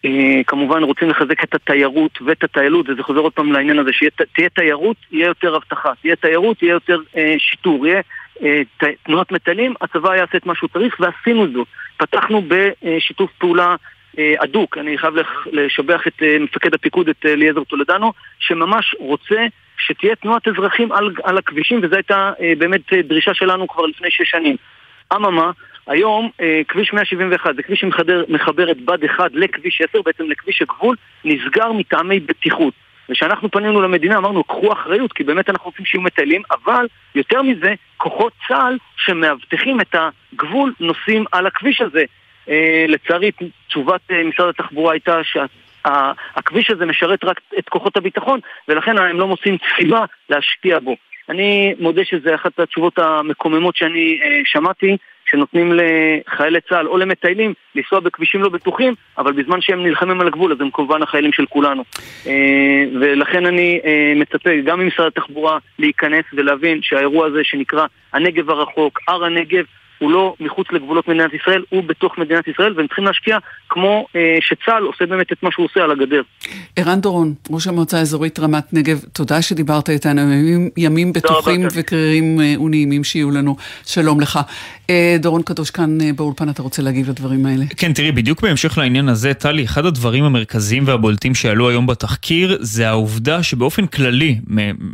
אה, 0.04 0.40
כמובן 0.46 0.82
רוצים 0.82 1.10
לחזק 1.10 1.44
את 1.44 1.54
התיירות 1.54 2.18
ואת 2.26 2.44
הטיילות, 2.44 2.88
וזה 2.88 3.02
חוזר 3.02 3.20
עוד 3.20 3.32
פעם 3.32 3.52
לעניין 3.52 3.78
הזה, 3.78 3.90
שתהיה 3.92 4.48
תיירות, 4.48 4.96
יהיה 5.12 5.26
יותר 5.26 5.56
אבטחה, 5.56 5.92
תהיה 6.02 6.16
תיירות, 6.16 6.62
יהיה 6.62 6.72
יותר 6.72 6.98
אה, 7.16 7.34
שיטור, 7.38 7.86
יהיה 7.86 8.00
אה, 8.42 8.62
תנועת 9.02 9.32
מטיילים, 9.32 9.74
הצבא 9.80 10.16
יעשה 10.16 10.38
את 10.38 10.46
מה 10.46 10.54
שהוא 10.54 10.70
צריך, 10.72 11.00
ועשינו 11.00 11.46
זאת. 11.52 11.68
פתחנו 12.00 12.42
בשיתוף 12.48 13.30
פעולה 13.38 13.76
אה, 14.18 14.34
הדוק, 14.40 14.78
אני 14.78 14.98
חייב 14.98 15.14
לשבח 15.52 16.06
את 16.06 16.22
אה, 16.22 16.38
מפקד 16.40 16.74
הפיקוד, 16.74 17.08
את 17.08 17.26
אה, 17.26 17.32
אליעזר 17.32 17.64
טולדנו, 17.64 18.12
שממש 18.38 18.94
רוצה 18.98 19.46
שתהיה 19.78 20.16
תנועת 20.16 20.48
אזרחים 20.48 20.92
על, 20.92 21.10
על 21.22 21.38
הכבישים, 21.38 21.80
וזו 21.82 21.94
הייתה 21.94 22.32
באמת 22.58 22.92
דרישה 23.04 23.34
שלנו 23.34 23.68
כבר 23.68 23.86
לפני 23.86 24.10
שש 24.10 24.30
שנים. 24.30 24.56
אממה, 25.16 25.50
היום 25.86 26.30
כביש 26.68 26.92
171 26.92 27.56
זה 27.56 27.62
כביש 27.62 27.80
שמחבר 27.80 28.70
את 28.70 28.80
בד 28.80 29.04
1 29.04 29.30
לכביש 29.34 29.80
10, 29.90 30.02
בעצם 30.02 30.30
לכביש 30.30 30.62
הגבול, 30.62 30.96
נסגר 31.24 31.72
מטעמי 31.72 32.20
בטיחות. 32.20 32.74
וכשאנחנו 33.10 33.50
פנינו 33.50 33.80
למדינה 33.80 34.16
אמרנו, 34.16 34.44
קחו 34.44 34.72
אחריות, 34.72 35.12
כי 35.12 35.24
באמת 35.24 35.50
אנחנו 35.50 35.66
רוצים 35.70 35.84
שיהיו 35.84 36.02
מטיילים, 36.02 36.42
אבל 36.50 36.86
יותר 37.14 37.42
מזה, 37.42 37.74
כוחות 37.96 38.32
צה"ל 38.48 38.78
שמאבטחים 38.96 39.80
את 39.80 39.94
הגבול 39.94 40.74
נוסעים 40.80 41.24
על 41.32 41.46
הכביש 41.46 41.80
הזה. 41.80 42.04
אה, 42.48 42.84
לצערי, 42.88 43.30
תשובת 43.68 44.00
אה, 44.10 44.24
משרד 44.24 44.48
התחבורה 44.48 44.92
הייתה 44.92 45.20
שהכביש 45.24 46.70
הזה 46.70 46.86
משרת 46.86 47.24
רק 47.24 47.40
את 47.58 47.68
כוחות 47.68 47.96
הביטחון, 47.96 48.40
ולכן 48.68 48.98
הם 48.98 49.20
לא 49.20 49.28
מוצאים 49.28 49.56
סיבה 49.76 50.04
להשקיע 50.30 50.78
בו. 50.78 50.96
אני 51.28 51.74
מודה 51.78 52.04
שזו 52.04 52.34
אחת 52.34 52.60
התשובות 52.60 52.98
המקוממות 52.98 53.76
שאני 53.76 54.18
אה, 54.22 54.40
שמעתי, 54.44 54.96
שנותנים 55.30 55.72
לחיילי 55.72 56.60
צה"ל 56.68 56.88
או 56.88 56.98
למטיילים 56.98 57.54
לנסוע 57.74 58.00
בכבישים 58.00 58.42
לא 58.42 58.48
בטוחים, 58.48 58.94
אבל 59.18 59.32
בזמן 59.32 59.60
שהם 59.60 59.82
נלחמים 59.86 60.20
על 60.20 60.26
הגבול 60.26 60.52
אז 60.52 60.60
הם 60.60 60.70
כמובן 60.72 61.02
החיילים 61.02 61.32
של 61.32 61.46
כולנו. 61.46 61.84
אה, 62.26 62.84
ולכן 63.00 63.46
אני 63.46 63.80
אה, 63.84 64.12
מצפה 64.16 64.50
גם 64.64 64.80
ממשרד 64.80 65.06
התחבורה 65.06 65.58
להיכנס 65.78 66.24
ולהבין 66.32 66.78
שהאירוע 66.82 67.26
הזה 67.26 67.40
שנקרא 67.44 67.86
הנגב 68.12 68.50
הרחוק, 68.50 69.00
הר 69.08 69.24
הנגב, 69.24 69.64
הוא 70.00 70.10
לא 70.10 70.34
מחוץ 70.40 70.66
לגבולות 70.72 71.08
מדינת 71.08 71.30
ישראל, 71.34 71.62
הוא 71.68 71.84
בתוך 71.84 72.18
מדינת 72.18 72.48
ישראל, 72.48 72.72
והם 72.76 72.86
צריכים 72.86 73.04
להשקיע 73.04 73.38
כמו 73.68 74.06
אה, 74.16 74.38
שצה"ל 74.40 74.82
עושה 74.82 75.06
באמת 75.06 75.32
את 75.32 75.42
מה 75.42 75.48
שהוא 75.52 75.66
עושה 75.66 75.80
על 75.80 75.90
הגדר. 75.90 76.22
ערן 76.76 77.00
דורון, 77.00 77.34
ראש 77.50 77.66
המועצה 77.66 77.98
האזורית 77.98 78.38
רמת 78.38 78.72
נגב, 78.72 79.00
תודה 79.12 79.42
שדיברת 79.42 79.90
איתנו, 79.90 80.20
ימים, 80.20 80.70
ימים 80.76 81.12
בטוחים 81.12 81.66
וקרירים 81.74 82.40
אה, 82.40 82.60
ונעימים 82.60 83.04
שיהיו 83.04 83.30
לנו. 83.30 83.56
שלום 83.86 84.20
לך. 84.20 84.38
אה, 84.90 85.16
דורון 85.20 85.42
קדוש 85.42 85.70
כאן 85.70 86.00
אה, 86.00 86.12
באולפן, 86.12 86.48
אתה 86.48 86.62
רוצה 86.62 86.82
להגיב 86.82 87.10
לדברים 87.10 87.46
האלה? 87.46 87.64
כן, 87.76 87.92
תראי, 87.92 88.12
בדיוק 88.12 88.40
בהמשך 88.40 88.78
לעניין 88.78 89.08
הזה, 89.08 89.34
טלי, 89.34 89.64
אחד 89.64 89.86
הדברים 89.86 90.24
המרכזיים 90.24 90.82
והבולטים 90.86 91.34
שעלו 91.34 91.68
היום 91.68 91.86
בתחקיר, 91.86 92.58
זה 92.60 92.88
העובדה 92.88 93.42
שבאופן 93.42 93.86
כללי, 93.86 94.38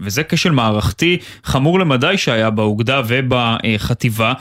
וזה 0.02 0.22
כשל 0.24 0.50
מערכתי 0.50 1.18
חמור 1.44 1.80
למדי 1.80 2.16
שהיה 2.16 2.50
באוגדה 2.50 3.02
ובחטיבה, 3.08 4.32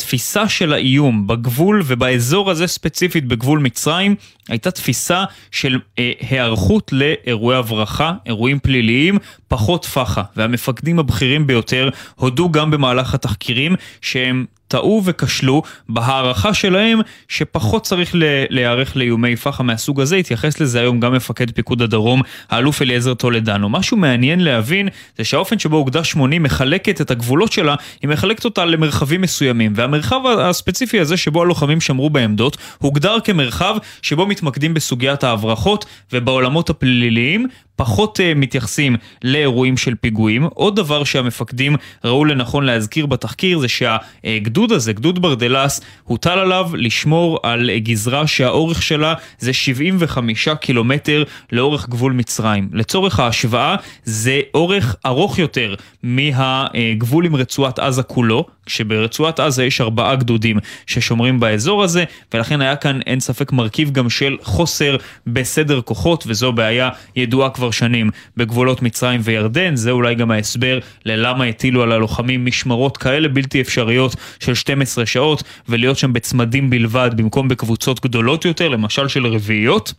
התפיסה 0.00 0.48
של 0.48 0.72
האיום 0.72 1.26
בגבול 1.26 1.82
ובאזור 1.86 2.50
הזה 2.50 2.66
ספציפית 2.66 3.24
בגבול 3.24 3.58
מצרים 3.58 4.14
הייתה 4.48 4.70
תפיסה 4.70 5.24
של 5.50 5.78
אה, 5.98 6.12
היערכות 6.20 6.92
לאירועי 6.92 7.58
הברחה, 7.58 8.12
אירועים 8.26 8.58
פליליים, 8.58 9.18
פחות 9.48 9.84
פח"ע. 9.84 10.22
והמפקדים 10.36 10.98
הבכירים 10.98 11.46
ביותר 11.46 11.88
הודו 12.14 12.50
גם 12.50 12.70
במהלך 12.70 13.14
התחקירים 13.14 13.74
שהם 14.00 14.44
טעו 14.70 15.02
וכשלו 15.04 15.62
בהערכה 15.88 16.54
שלהם 16.54 17.00
שפחות 17.28 17.82
צריך 17.82 18.10
להיערך 18.50 18.96
לאיומי 18.96 19.36
פח"ע 19.36 19.62
מהסוג 19.62 20.00
הזה, 20.00 20.16
התייחס 20.16 20.60
לזה 20.60 20.80
היום 20.80 21.00
גם 21.00 21.12
מפקד 21.12 21.50
פיקוד 21.50 21.82
הדרום, 21.82 22.22
האלוף 22.50 22.82
אליעזר 22.82 23.14
טולדנו. 23.14 23.68
משהו 23.68 23.96
מעניין 23.96 24.40
להבין 24.40 24.88
זה 25.18 25.24
שהאופן 25.24 25.58
שבו 25.58 25.76
אוגדה 25.76 26.04
80 26.04 26.42
מחלקת 26.42 27.00
את 27.00 27.10
הגבולות 27.10 27.52
שלה, 27.52 27.74
היא 28.02 28.08
מחלקת 28.08 28.44
אותה 28.44 28.64
למרחבים 28.64 29.20
מסוימים, 29.20 29.72
והמרחב 29.76 30.20
הספציפי 30.26 31.00
הזה 31.00 31.16
שבו 31.16 31.42
הלוחמים 31.42 31.80
שמרו 31.80 32.10
בעמדות, 32.10 32.56
הוגדר 32.78 33.16
כמרחב 33.24 33.76
שבו 34.02 34.26
מתמקדים 34.26 34.74
בסוגיית 34.74 35.24
ההברחות 35.24 35.84
ובעולמות 36.12 36.70
הפליליים, 36.70 37.46
פחות 37.80 38.20
uh, 38.20 38.22
מתייחסים 38.36 38.96
לאירועים 39.24 39.76
של 39.76 39.94
פיגועים. 39.94 40.44
עוד 40.44 40.76
דבר 40.76 41.04
שהמפקדים 41.04 41.76
ראו 42.04 42.24
לנכון 42.24 42.64
להזכיר 42.64 43.06
בתחקיר 43.06 43.58
זה 43.58 43.66
שהגדוד 43.68 44.72
הזה, 44.72 44.92
גדוד 44.92 45.22
ברדלס, 45.22 45.80
הוטל 46.04 46.38
עליו 46.38 46.70
לשמור 46.74 47.38
על 47.42 47.70
גזרה 47.78 48.26
שהאורך 48.26 48.82
שלה 48.82 49.14
זה 49.38 49.52
75 49.52 50.48
קילומטר 50.48 51.24
לאורך 51.52 51.88
גבול 51.88 52.12
מצרים. 52.12 52.68
לצורך 52.72 53.20
ההשוואה 53.20 53.76
זה 54.04 54.40
אורך 54.54 54.96
ארוך 55.06 55.38
יותר 55.38 55.74
מהגבול 56.02 57.26
עם 57.26 57.36
רצועת 57.36 57.78
עזה 57.78 58.02
כולו. 58.02 58.46
כשברצועת 58.66 59.40
עזה 59.40 59.64
יש 59.64 59.80
ארבעה 59.80 60.16
גדודים 60.16 60.58
ששומרים 60.86 61.40
באזור 61.40 61.84
הזה, 61.84 62.04
ולכן 62.34 62.60
היה 62.60 62.76
כאן 62.76 63.00
אין 63.06 63.20
ספק 63.20 63.52
מרכיב 63.52 63.90
גם 63.90 64.10
של 64.10 64.36
חוסר 64.42 64.96
בסדר 65.26 65.80
כוחות, 65.80 66.24
וזו 66.26 66.52
בעיה 66.52 66.90
ידועה 67.16 67.50
כבר 67.50 67.69
שנים 67.72 68.10
בגבולות 68.36 68.82
מצרים 68.82 69.20
וירדן, 69.24 69.76
זה 69.76 69.90
אולי 69.90 70.14
גם 70.14 70.30
ההסבר 70.30 70.78
ללמה 71.04 71.44
הטילו 71.44 71.82
על 71.82 71.92
הלוחמים 71.92 72.46
משמרות 72.46 72.96
כאלה 72.96 73.28
בלתי 73.28 73.60
אפשריות 73.60 74.16
של 74.40 74.54
12 74.54 75.06
שעות, 75.06 75.42
ולהיות 75.68 75.98
שם 75.98 76.12
בצמדים 76.12 76.70
בלבד 76.70 77.10
במקום 77.16 77.48
בקבוצות 77.48 78.00
גדולות 78.00 78.44
יותר, 78.44 78.68
למשל 78.68 79.08
של 79.08 79.26
רביעיות. 79.26 79.92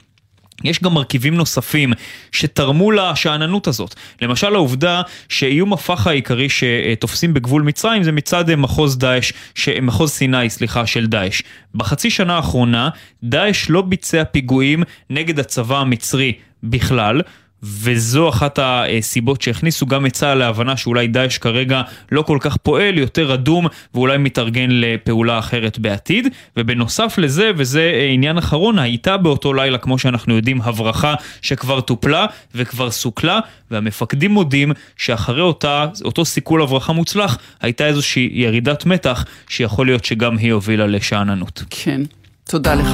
יש 0.63 0.83
גם 0.83 0.93
מרכיבים 0.93 1.35
נוספים 1.35 1.93
שתרמו 2.31 2.91
לשאננות 2.91 3.67
הזאת. 3.67 3.95
למשל 4.21 4.55
העובדה 4.55 5.01
שאיום 5.29 5.73
הפח 5.73 6.07
העיקרי 6.07 6.47
שתופסים 6.49 7.33
בגבול 7.33 7.61
מצרים 7.61 8.03
זה 8.03 8.11
מצד 8.11 8.55
מחוז 8.55 8.97
דאעש, 8.97 9.33
מחוז 9.81 10.11
סיני, 10.11 10.49
סליחה, 10.49 10.85
של 10.85 11.07
דאעש. 11.07 11.41
בחצי 11.75 12.09
שנה 12.09 12.35
האחרונה 12.35 12.89
דאעש 13.23 13.69
לא 13.69 13.81
ביצע 13.81 14.23
פיגועים 14.23 14.83
נגד 15.09 15.39
הצבא 15.39 15.77
המצרי 15.77 16.33
בכלל, 16.63 17.21
וזו 17.63 18.29
אחת 18.29 18.59
הסיבות 18.61 19.41
שהכניסו 19.41 19.85
גם 19.85 20.05
את 20.05 20.13
צה"ל 20.13 20.37
להבנה 20.37 20.77
שאולי 20.77 21.07
דאעש 21.07 21.37
כרגע 21.37 21.81
לא 22.11 22.21
כל 22.21 22.37
כך 22.41 22.57
פועל, 22.57 22.97
יותר 22.97 23.33
אדום 23.33 23.67
ואולי 23.93 24.17
מתארגן 24.17 24.67
לפעולה 24.69 25.39
אחרת 25.39 25.79
בעתיד. 25.79 26.27
ובנוסף 26.57 27.17
לזה, 27.17 27.51
וזה 27.55 28.09
עניין 28.13 28.37
אחרון, 28.37 28.79
הייתה 28.79 29.17
באותו 29.17 29.53
לילה, 29.53 29.77
כמו 29.77 29.99
שאנחנו 29.99 30.35
יודעים, 30.35 30.61
הברחה 30.61 31.13
שכבר 31.41 31.81
טופלה 31.81 32.25
וכבר 32.55 32.91
סוכלה, 32.91 33.39
והמפקדים 33.71 34.31
מודים 34.31 34.71
שאחרי 34.97 35.41
אותה, 35.41 35.85
אותו 36.05 36.25
סיכול 36.25 36.61
הברחה 36.61 36.93
מוצלח, 36.93 37.37
הייתה 37.61 37.85
איזושהי 37.85 38.29
ירידת 38.33 38.85
מתח 38.85 39.25
שיכול 39.49 39.85
להיות 39.85 40.05
שגם 40.05 40.37
היא 40.37 40.53
הובילה 40.53 40.87
לשאננות. 40.87 41.63
כן, 41.69 42.01
תודה 42.43 42.75
לך. 42.75 42.87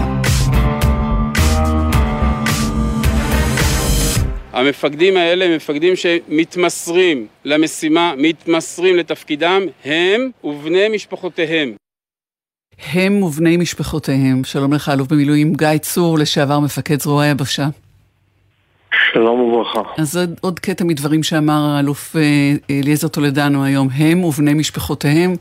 המפקדים 4.57 5.17
האלה 5.17 5.45
הם 5.45 5.55
מפקדים 5.55 5.93
שמתמסרים 5.95 7.27
למשימה, 7.45 8.13
מתמסרים 8.17 8.95
לתפקידם, 8.95 9.61
הם 9.85 10.29
ובני 10.43 10.89
משפחותיהם. 10.89 11.73
הם 12.93 13.23
ובני 13.23 13.57
משפחותיהם. 13.57 14.43
שלום 14.43 14.73
לך, 14.73 14.89
אלוף 14.89 15.07
במילואים 15.07 15.53
גיא 15.53 15.77
צור, 15.77 16.19
לשעבר 16.19 16.59
מפקד 16.59 16.99
זרוע 16.99 17.23
היבשה. 17.23 17.67
שלום 19.13 19.39
וברכה. 19.39 19.81
אז 19.97 20.17
עוד, 20.17 20.29
עוד 20.41 20.59
קטע 20.59 20.83
מדברים 20.83 21.23
שאמר 21.23 21.75
האלוף 21.75 22.15
אה, 22.15 22.21
אליעזר 22.69 23.07
טולדנו 23.07 23.65
היום, 23.65 23.87
הם 23.93 24.23
ובני 24.23 24.53
משפחותיהם. 24.53 25.35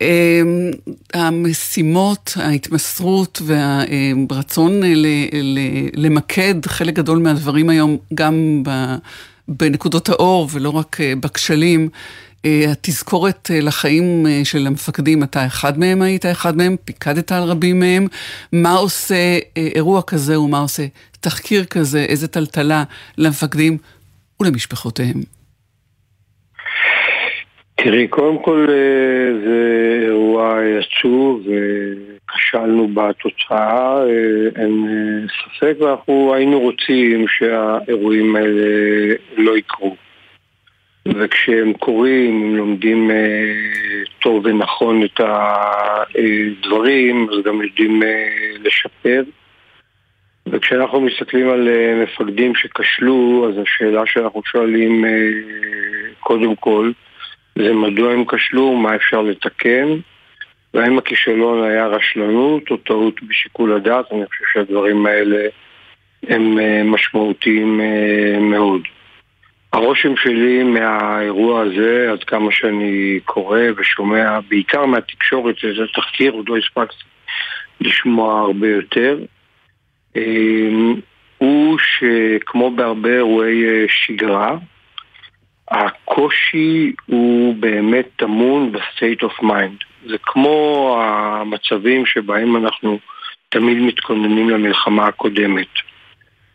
אמ, 0.00 0.70
המשימות, 1.14 2.32
ההתמסרות 2.36 3.42
והרצון 3.44 4.80
למקד 5.94 6.66
חלק 6.66 6.94
גדול 6.94 7.18
מהדברים 7.18 7.68
היום 7.68 7.96
גם 8.14 8.62
בנקודות 9.48 10.08
האור 10.08 10.48
ולא 10.52 10.70
רק 10.70 11.00
אה, 11.00 11.12
בכשלים. 11.20 11.88
אה, 12.44 12.64
התזכורת 12.72 13.50
אה, 13.50 13.60
לחיים 13.60 14.26
של 14.44 14.66
המפקדים, 14.66 15.22
אתה 15.22 15.46
אחד 15.46 15.78
מהם 15.78 16.02
היית 16.02 16.26
אחד 16.26 16.56
מהם, 16.56 16.76
פיקדת 16.84 17.32
על 17.32 17.42
רבים 17.42 17.80
מהם. 17.80 18.06
מה 18.52 18.72
עושה 18.72 19.38
אירוע 19.56 20.02
כזה 20.02 20.40
ומה 20.40 20.58
עושה 20.58 20.86
תחקיר 21.20 21.64
כזה, 21.64 21.98
איזה 21.98 22.28
טלטלה 22.28 22.84
למפקדים 23.18 23.78
ולמשפחותיהם? 24.40 25.35
תראי, 27.76 28.08
קודם 28.08 28.42
כל 28.42 28.66
אה, 28.68 29.32
זה 29.44 29.98
אירוע 30.06 30.58
עצוב 30.78 31.46
וכשלנו 31.46 32.88
בתוצאה, 32.88 34.02
אה, 34.02 34.62
אין 34.62 34.86
אה, 34.88 35.28
ספק, 35.28 35.74
ואנחנו 35.80 36.34
היינו 36.34 36.60
רוצים 36.60 37.28
שהאירועים 37.28 38.36
האלה 38.36 39.14
לא 39.36 39.58
יקרו. 39.58 39.96
וכשהם 41.06 41.72
קורים, 41.72 42.42
אם 42.42 42.56
לומדים 42.56 43.10
טוב 44.18 44.46
ונכון 44.46 45.04
את 45.04 45.20
הדברים, 45.20 47.28
אז 47.32 47.38
גם 47.44 47.62
יודעים 47.62 48.02
לשפר. 48.62 49.22
וכשאנחנו 50.46 51.00
מסתכלים 51.00 51.48
על 51.48 51.68
אה, 51.68 52.02
מפקדים 52.02 52.54
שכשלו, 52.54 53.48
אז 53.48 53.54
השאלה 53.62 54.02
שאנחנו 54.06 54.42
שואלים 54.44 55.04
קודם 56.20 56.56
כל 56.56 56.90
זה 57.56 57.72
מדוע 57.72 58.12
הם 58.12 58.24
כשלו, 58.24 58.74
מה 58.74 58.94
אפשר 58.94 59.22
לתקן, 59.22 59.88
והאם 60.74 60.98
הכישלון 60.98 61.64
היה 61.64 61.86
רשלנות 61.86 62.70
או 62.70 62.76
טעות 62.76 63.22
בשיקול 63.22 63.72
הדעת, 63.72 64.12
אני 64.12 64.26
חושב 64.26 64.44
שהדברים 64.52 65.06
האלה 65.06 65.48
הם 66.28 66.58
משמעותיים 66.92 67.80
מאוד. 68.40 68.82
הרושם 69.72 70.16
שלי 70.16 70.62
מהאירוע 70.62 71.62
הזה, 71.62 72.08
עד 72.12 72.24
כמה 72.24 72.52
שאני 72.52 73.20
קורא 73.24 73.60
ושומע, 73.76 74.40
בעיקר 74.48 74.86
מהתקשורת, 74.86 75.58
שזה 75.58 75.82
תחקיר, 75.94 76.32
עוד 76.32 76.48
לא 76.48 76.56
הספקתי 76.56 77.04
לשמוע 77.80 78.40
הרבה 78.40 78.68
יותר, 78.68 79.18
אמ, 80.16 80.94
הוא 81.38 81.78
שכמו 81.78 82.70
בהרבה 82.70 83.08
אירועי 83.08 83.64
אה, 83.64 83.84
שגרה, 83.88 84.56
הקושי 85.70 86.92
הוא 87.06 87.54
באמת 87.54 88.08
טמון 88.16 88.72
ב-state 88.72 89.22
of 89.22 89.42
mind. 89.42 89.84
זה 90.06 90.16
כמו 90.22 90.96
המצבים 91.02 92.06
שבהם 92.06 92.56
אנחנו 92.56 92.98
תמיד 93.48 93.78
מתכוננים 93.78 94.50
למלחמה 94.50 95.06
הקודמת. 95.06 95.68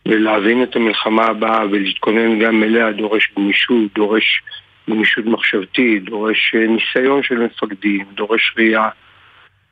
ולהבין 0.06 0.63
את 0.63 0.75
המלחמה 0.75 1.25
הבאה 1.25 1.65
ולהתכונן 1.72 2.39
גם 2.39 2.63
אליה 2.63 2.91
דורש 2.91 3.32
גמישות, 3.38 3.94
דורש 3.96 4.41
גמישות 4.89 5.25
מחשבתית, 5.25 6.03
דורש 6.03 6.56
אה, 6.56 6.68
ניסיון 6.68 7.24
של 7.24 7.39
מפקדים, 7.39 8.06
דורש 8.13 8.53
ראייה 8.58 8.89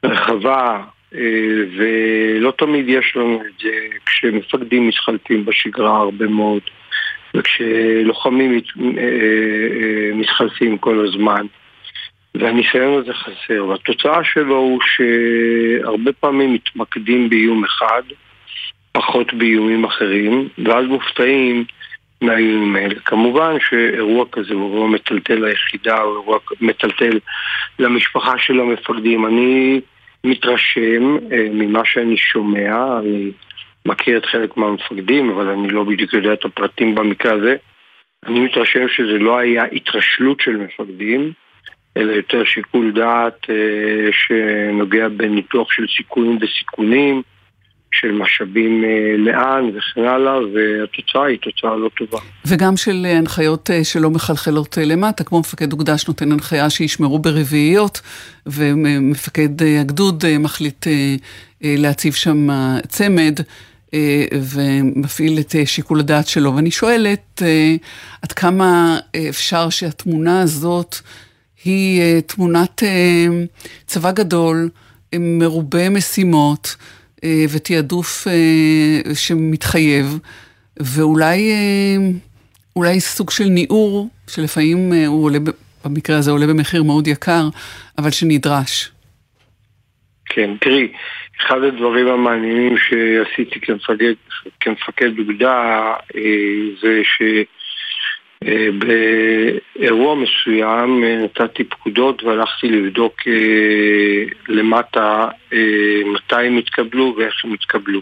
רחבה, 0.05 0.84
אה, 1.15 1.19
ולא 1.77 2.53
תמיד 2.58 2.89
יש 2.89 3.15
לנו 3.15 3.41
את 3.41 3.62
זה 3.62 3.69
כשמפקדים 4.05 4.88
מתחלפים 4.88 5.46
בשגרה 5.46 5.98
הרבה 5.98 6.27
מאוד, 6.27 6.62
וכשלוחמים 7.36 8.59
אה, 8.98 10.12
מתחלפים 10.13 10.77
כל 10.77 11.07
הזמן. 11.07 11.45
והניסיון 12.36 13.01
הזה 13.01 13.13
חסר, 13.13 13.65
והתוצאה 13.65 14.24
שלו 14.24 14.55
הוא 14.55 14.79
שהרבה 14.81 16.12
פעמים 16.13 16.53
מתמקדים 16.53 17.29
באיום 17.29 17.63
אחד, 17.63 18.03
פחות 18.91 19.33
באיומים 19.33 19.83
אחרים, 19.83 20.48
ואז 20.65 20.86
מופתעים 20.86 21.65
מהאיומים 22.21 22.75
האלה. 22.75 22.95
כמובן 23.05 23.57
שאירוע 23.69 24.25
כזה 24.31 24.53
הוא 24.53 24.71
אירוע 24.71 24.88
מטלטל 24.88 25.45
ליחידה, 25.45 26.01
הוא 26.01 26.13
אירוע 26.13 26.39
מטלטל 26.62 27.19
למשפחה 27.79 28.33
של 28.38 28.59
המפקדים. 28.59 29.25
אני 29.25 29.81
מתרשם 30.24 31.17
אה, 31.31 31.48
ממה 31.51 31.81
שאני 31.86 32.17
שומע, 32.17 33.00
אני 33.00 33.31
מכיר 33.86 34.17
את 34.17 34.25
חלק 34.25 34.57
מהמפקדים, 34.57 35.29
אבל 35.29 35.48
אני 35.48 35.67
לא 35.69 35.83
בדיוק 35.83 36.13
יודע 36.13 36.33
את 36.33 36.45
הפרטים 36.45 36.95
במקרה 36.95 37.33
הזה. 37.33 37.55
אני 38.25 38.39
מתרשם 38.39 38.88
שזה 38.88 39.17
לא 39.19 39.38
היה 39.38 39.63
התרשלות 39.63 40.41
של 40.41 40.57
מפקדים, 40.57 41.31
אלא 41.98 42.12
יותר 42.12 42.43
שיקול 42.43 42.91
דעת 42.91 43.50
אה, 43.50 44.09
שנוגע 44.12 45.07
בניתוח 45.07 45.71
של 45.71 45.86
סיכונים 45.98 46.38
וסיכונים. 46.41 47.21
של 47.91 48.12
משאבים 48.12 48.83
אה, 48.83 49.17
לאן 49.17 49.69
וכן 49.75 50.01
הלאה, 50.01 50.38
והתוצאה 50.53 51.25
היא 51.25 51.38
תוצאה 51.41 51.75
לא 51.75 51.89
טובה. 51.98 52.19
וגם 52.48 52.77
של 52.77 53.05
אה, 53.05 53.17
הנחיות 53.17 53.71
אה, 53.71 53.83
שלא 53.83 54.09
מחלחלות 54.09 54.77
למטה, 54.77 55.24
כמו 55.24 55.39
מפקד 55.39 55.71
אוגדה 55.71 55.98
שנותן 55.98 56.31
הנחיה 56.31 56.69
שישמרו 56.69 57.19
ברביעיות, 57.19 58.01
ומפקד 58.45 59.63
הגדוד 59.81 60.24
מחליט 60.39 60.88
להציב 61.62 62.13
שם 62.13 62.48
צמד. 62.88 63.39
ומפעיל 64.34 65.39
את 65.39 65.55
שיקול 65.65 66.00
הדעת 66.00 66.27
שלו. 66.27 66.55
ואני 66.55 66.72
שואלת, 66.72 67.41
עד 68.22 68.31
כמה 68.31 69.00
אפשר 69.29 69.69
שהתמונה 69.69 70.41
הזאת 70.41 70.96
היא 71.63 72.19
תמונת 72.19 72.84
צבא 73.88 74.12
גדול, 74.12 74.69
מרובה 75.15 75.89
משימות, 75.89 76.75
אה, 77.24 77.46
ותעדוף 77.50 78.27
אה, 78.27 79.16
שמתחייב, 79.16 80.20
ואולי 80.79 81.51
אה, 81.51 81.98
אולי 82.75 83.00
סוג 83.00 83.31
של 83.31 83.44
ניעור, 83.44 84.09
שלפעמים 84.27 84.94
הוא 85.07 85.24
עולה, 85.24 85.40
במקרה 85.85 86.18
הזה 86.18 86.31
עולה 86.31 86.48
במחיר 86.48 86.83
מאוד 86.83 87.07
יקר, 87.07 87.50
אבל 87.98 88.11
שנדרש. 88.11 88.92
כן, 90.25 90.50
תראי, 90.61 90.87
אחד 91.41 91.63
הדברים 91.63 92.07
המעניינים 92.07 92.75
שעשיתי 92.77 93.59
כמפקד, 93.59 94.13
כמפקד 94.59 95.19
אוגדה 95.19 95.93
זה 96.81 97.01
ש... 97.03 97.21
אה, 98.47 98.67
מסוים 100.15 101.03
אה, 101.03 101.15
נתתי 101.23 101.63
פקודות 101.63 102.23
והלכתי 102.23 102.67
לבדוק 102.69 103.13
אה, 103.27 104.23
למטה 104.47 105.27
מתי 106.05 106.45
הם 106.45 106.57
התקבלו 106.57 107.15
ואיך 107.17 107.45
הם 107.45 107.53
התקבלו. 107.53 108.01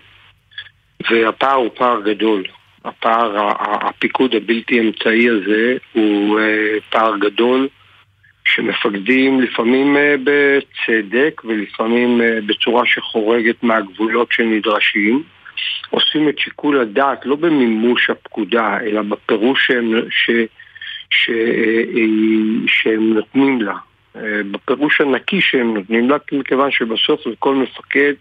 והפער 1.11 1.53
הוא 1.53 1.69
פער 1.75 2.01
גדול. 2.01 2.43
הפער, 2.85 3.51
הפיקוד 3.59 4.35
הבלתי 4.35 4.79
אמצעי 4.79 5.29
הזה 5.29 5.77
הוא 5.93 6.39
פער 6.89 7.17
גדול 7.17 7.67
שמפקדים 8.55 9.41
לפעמים 9.41 9.97
בצדק 10.23 11.41
ולפעמים 11.45 12.21
בצורה 12.45 12.85
שחורגת 12.85 13.63
מהגבולות 13.63 14.31
שנדרשים. 14.31 15.23
עושים 15.89 16.29
את 16.29 16.39
שיקול 16.39 16.79
הדעת 16.79 17.25
לא 17.25 17.35
במימוש 17.35 18.09
הפקודה, 18.09 18.77
אלא 18.81 19.01
בפירוש 19.01 19.67
שהם, 19.67 19.91
ש, 20.09 20.29
ש, 21.09 21.29
שהם 22.67 23.13
נותנים 23.13 23.61
לה. 23.61 23.75
בפירוש 24.51 25.01
הנקי 25.01 25.41
שהם 25.41 25.73
נותנים 25.73 26.09
לה, 26.09 26.17
מכיוון 26.31 26.71
שבסוף 26.71 27.27
לכל 27.27 27.55
מפקד 27.55 28.13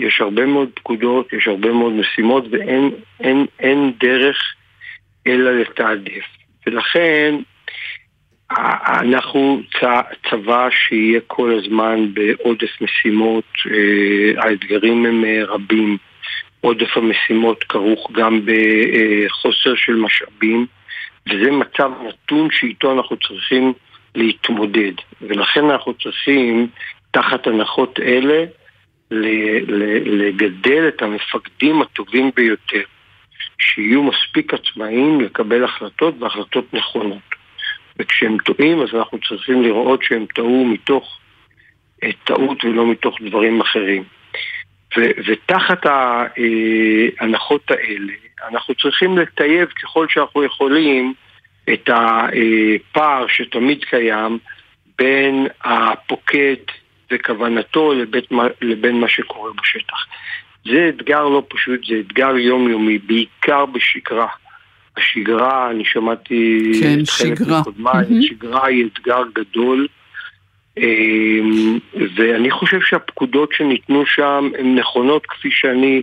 יש 0.00 0.20
הרבה 0.20 0.46
מאוד 0.46 0.68
פקודות, 0.74 1.32
יש 1.32 1.48
הרבה 1.48 1.72
מאוד 1.72 1.92
משימות 1.92 2.44
ואין 2.50 2.90
אין, 3.20 3.46
אין 3.58 3.92
דרך 4.00 4.36
אלא 5.26 5.60
לתעדף. 5.60 6.24
ולכן 6.66 7.34
אנחנו 9.00 9.60
צבא 10.30 10.68
שיהיה 10.70 11.20
כל 11.26 11.58
הזמן 11.58 12.14
בעודף 12.14 12.80
משימות, 12.80 13.44
אה, 13.70 14.42
האתגרים 14.42 15.06
הם 15.06 15.24
אה, 15.24 15.44
רבים. 15.44 15.96
עודף 16.64 16.96
המשימות 16.96 17.64
כרוך 17.64 18.10
גם 18.12 18.40
בחוסר 18.44 19.74
של 19.76 19.94
משאבים, 19.94 20.66
וזה 21.28 21.50
מצב 21.50 21.90
נתון 22.08 22.48
שאיתו 22.50 22.92
אנחנו 22.92 23.16
צריכים 23.16 23.72
להתמודד. 24.14 24.92
ולכן 25.22 25.70
אנחנו 25.70 25.94
צריכים, 25.94 26.66
תחת 27.10 27.46
הנחות 27.46 28.00
אלה, 28.00 28.44
לגדל 30.06 30.88
את 30.88 31.02
המפקדים 31.02 31.82
הטובים 31.82 32.30
ביותר, 32.36 32.82
שיהיו 33.58 34.02
מספיק 34.02 34.54
עצמאיים 34.54 35.20
לקבל 35.20 35.64
החלטות 35.64 36.14
והחלטות 36.18 36.74
נכונות. 36.74 37.43
וכשהם 37.98 38.36
טועים, 38.38 38.82
אז 38.82 38.88
אנחנו 38.94 39.18
צריכים 39.28 39.62
לראות 39.62 40.02
שהם 40.02 40.26
טעו 40.34 40.64
מתוך 40.64 41.18
אה, 42.02 42.10
טעות 42.24 42.64
ולא 42.64 42.86
מתוך 42.86 43.16
דברים 43.20 43.60
אחרים. 43.60 44.04
ו- 44.96 45.10
ותחת 45.26 45.86
ההנחות 45.86 47.70
האלה, 47.70 48.12
אנחנו 48.48 48.74
צריכים 48.74 49.18
לטייב 49.18 49.68
ככל 49.68 50.06
שאנחנו 50.08 50.44
יכולים 50.44 51.14
את 51.72 51.90
הפער 51.92 53.26
שתמיד 53.28 53.84
קיים 53.84 54.38
בין 54.98 55.46
הפוקד 55.64 56.56
וכוונתו 57.10 57.92
לבין, 57.92 58.22
לבין 58.60 59.00
מה 59.00 59.08
שקורה 59.08 59.50
בשטח. 59.52 60.06
זה 60.64 60.88
אתגר 60.88 61.24
לא 61.24 61.42
פשוט, 61.48 61.80
זה 61.86 61.94
אתגר 62.00 62.36
יומיומי, 62.36 62.98
בעיקר 62.98 63.66
בשגרה. 63.66 64.28
השגרה, 64.96 65.70
אני 65.70 65.84
שמעתי 65.84 66.72
כן, 66.80 67.00
את 67.02 67.08
חלק 67.08 67.40
מקודמיי, 67.40 68.04
mm-hmm. 68.04 68.22
שגרה 68.22 68.66
היא 68.66 68.86
אתגר 68.92 69.22
גדול. 69.34 69.86
אמ, 70.76 71.78
ואני 72.16 72.50
חושב 72.50 72.80
שהפקודות 72.80 73.52
שניתנו 73.52 74.06
שם 74.06 74.50
הן 74.58 74.78
נכונות 74.78 75.26
כפי 75.26 75.48
שאני 75.50 76.02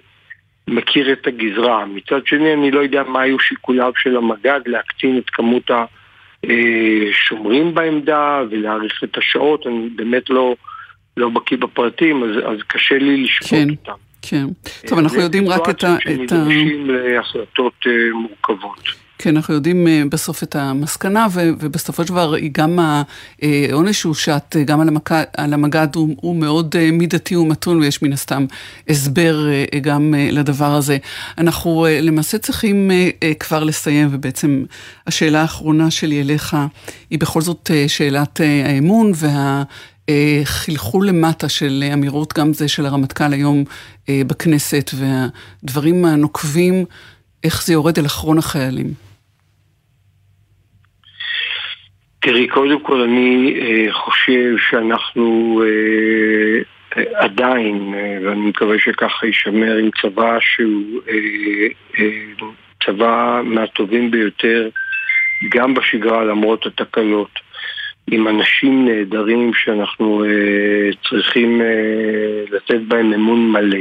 מכיר 0.68 1.12
את 1.12 1.28
הגזרה. 1.28 1.86
מצד 1.86 2.26
שני, 2.26 2.54
אני 2.54 2.72
לא 2.72 2.80
יודע 2.80 3.04
מה 3.04 3.22
היו 3.22 3.40
שיקוליו 3.40 3.92
של 3.98 4.18
המג"ד 4.18 4.60
להקטין 4.66 5.18
את 5.18 5.30
כמות 5.30 5.72
השומרים 6.44 7.74
בעמדה 7.74 8.42
ולהאריך 8.50 9.04
את 9.04 9.18
השעות, 9.18 9.68
אני 9.68 9.90
באמת 9.96 10.30
לא, 10.30 10.56
לא 11.18 11.30
בקיא 11.30 11.58
בפרטים, 11.58 12.24
אז, 12.24 12.30
אז 12.46 12.58
קשה 12.68 12.98
לי 12.98 13.24
לשפוט 13.24 13.50
כן. 13.50 13.70
אותם. 13.70 14.11
כן, 14.22 14.46
טוב, 14.88 15.00
אנחנו 15.00 15.20
יודעים 15.20 15.50
רק 15.50 15.70
את 15.70 15.84
ה... 15.84 15.88
זה 15.88 16.00
שנדרשים 16.02 16.90
להחלטות 16.90 17.74
אה, 17.88 17.92
מורכבות. 18.14 18.80
כן, 19.18 19.36
אנחנו 19.36 19.54
יודעים 19.54 19.88
אה, 19.88 20.04
בסוף 20.10 20.44
את 20.44 20.56
המסקנה, 20.56 21.28
ובסופו 21.34 22.04
של 22.04 22.10
דבר 22.10 22.34
גם 22.52 22.80
העונש 23.42 24.02
שהושת, 24.02 24.56
גם 24.66 24.82
על, 24.82 24.88
המק... 24.88 25.12
על 25.38 25.54
המג"ד 25.54 25.88
הוא, 25.96 26.16
הוא 26.22 26.36
מאוד 26.36 26.76
מידתי 26.92 27.36
ומתון, 27.36 27.80
ויש 27.80 28.02
מן 28.02 28.14
הסתם 28.14 28.46
הסבר 28.90 29.48
גם 29.82 30.14
לדבר 30.18 30.72
הזה. 30.76 30.98
אנחנו 31.38 31.86
למעשה 32.02 32.38
צריכים 32.38 32.92
כבר 33.40 33.64
לסיים, 33.64 34.08
ובעצם 34.12 34.64
השאלה 35.08 35.42
האחרונה 35.42 35.92
שלי 35.92 36.22
אליך 36.22 36.58
היא 37.10 37.20
בכל 37.20 37.42
זאת 37.42 37.72
שאלת 37.88 38.42
האמון 38.66 39.12
וה... 39.16 39.64
חלחול 40.44 41.08
למטה 41.08 41.50
של 41.50 41.84
אמירות, 41.94 42.34
גם 42.38 42.54
זה 42.54 42.68
של 42.68 42.86
הרמטכ"ל 42.86 43.34
היום 43.34 43.64
בכנסת, 44.10 44.92
והדברים 44.94 46.06
הנוקבים 46.06 46.86
איך 47.44 47.66
זה 47.66 47.74
יורד 47.74 48.00
אל 48.00 48.06
אחרון 48.06 48.38
החיילים? 48.38 48.88
תראי, 52.20 52.48
קודם 52.48 52.84
כל 52.84 53.02
אני 53.02 53.54
אה, 53.62 53.94
חושב 53.94 54.56
שאנחנו 54.70 55.62
אה, 55.66 56.64
עדיין, 57.16 57.94
אה, 57.94 58.18
ואני 58.24 58.42
מקווה 58.42 58.80
שככה 58.80 59.26
יישמר 59.26 59.78
עם 59.78 59.90
צבא 60.02 60.38
שהוא 60.40 61.02
אה, 61.10 61.68
אה, 62.00 62.48
צבא 62.86 63.42
מהטובים 63.44 64.12
ביותר, 64.12 64.70
גם 65.50 65.74
בשגרה 65.74 66.24
למרות 66.24 66.66
התקלות, 66.66 67.40
עם 68.08 68.28
אנשים 68.28 68.86
נהדרים 68.86 69.52
שאנחנו 69.54 70.24
אה, 70.24 70.90
צריכים 71.10 71.62
אה, 71.62 72.44
לתת 72.52 72.82
בהם 72.88 73.14
אמון 73.14 73.52
מלא. 73.52 73.80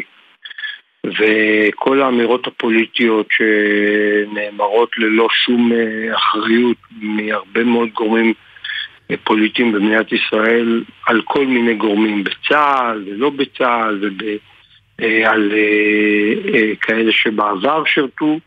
וכל 1.07 2.03
האמירות 2.03 2.47
הפוליטיות 2.47 3.27
שנאמרות 3.31 4.99
ללא 4.99 5.29
שום 5.33 5.73
אה, 5.73 6.17
אחריות 6.17 6.77
מהרבה 7.01 7.65
מאוד 7.65 7.89
גורמים 7.93 8.35
פוליטיים 9.25 9.73
במדינת 9.73 10.13
ישראל 10.13 10.85
על 11.07 11.23
כל 11.25 11.47
מיני 11.47 11.75
גורמים 11.75 12.25
בצה"ל 12.25 13.05
ולא 13.07 13.31
בצה"ל 13.31 14.11
ועל 14.99 15.53
כאלה 16.81 17.13
שבעבר 17.13 17.85
שירתו 17.85 18.39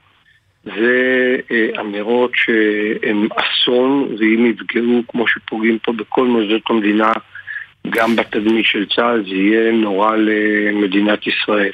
זה 0.63 1.37
אמירות 1.79 2.31
שהן 2.35 3.27
אסון 3.35 4.15
ואם 4.19 4.45
יפגעו 4.45 5.03
כמו 5.07 5.27
שפוגעים 5.27 5.79
פה 5.79 5.91
בכל 5.91 6.27
מוסדות 6.27 6.61
המדינה 6.69 7.11
גם 7.89 8.15
בתדמית 8.15 8.65
של 8.65 8.85
צה"ל 8.95 9.23
זה 9.23 9.35
יהיה 9.35 9.71
נורא 9.71 10.15
למדינת 10.15 11.27
ישראל. 11.27 11.71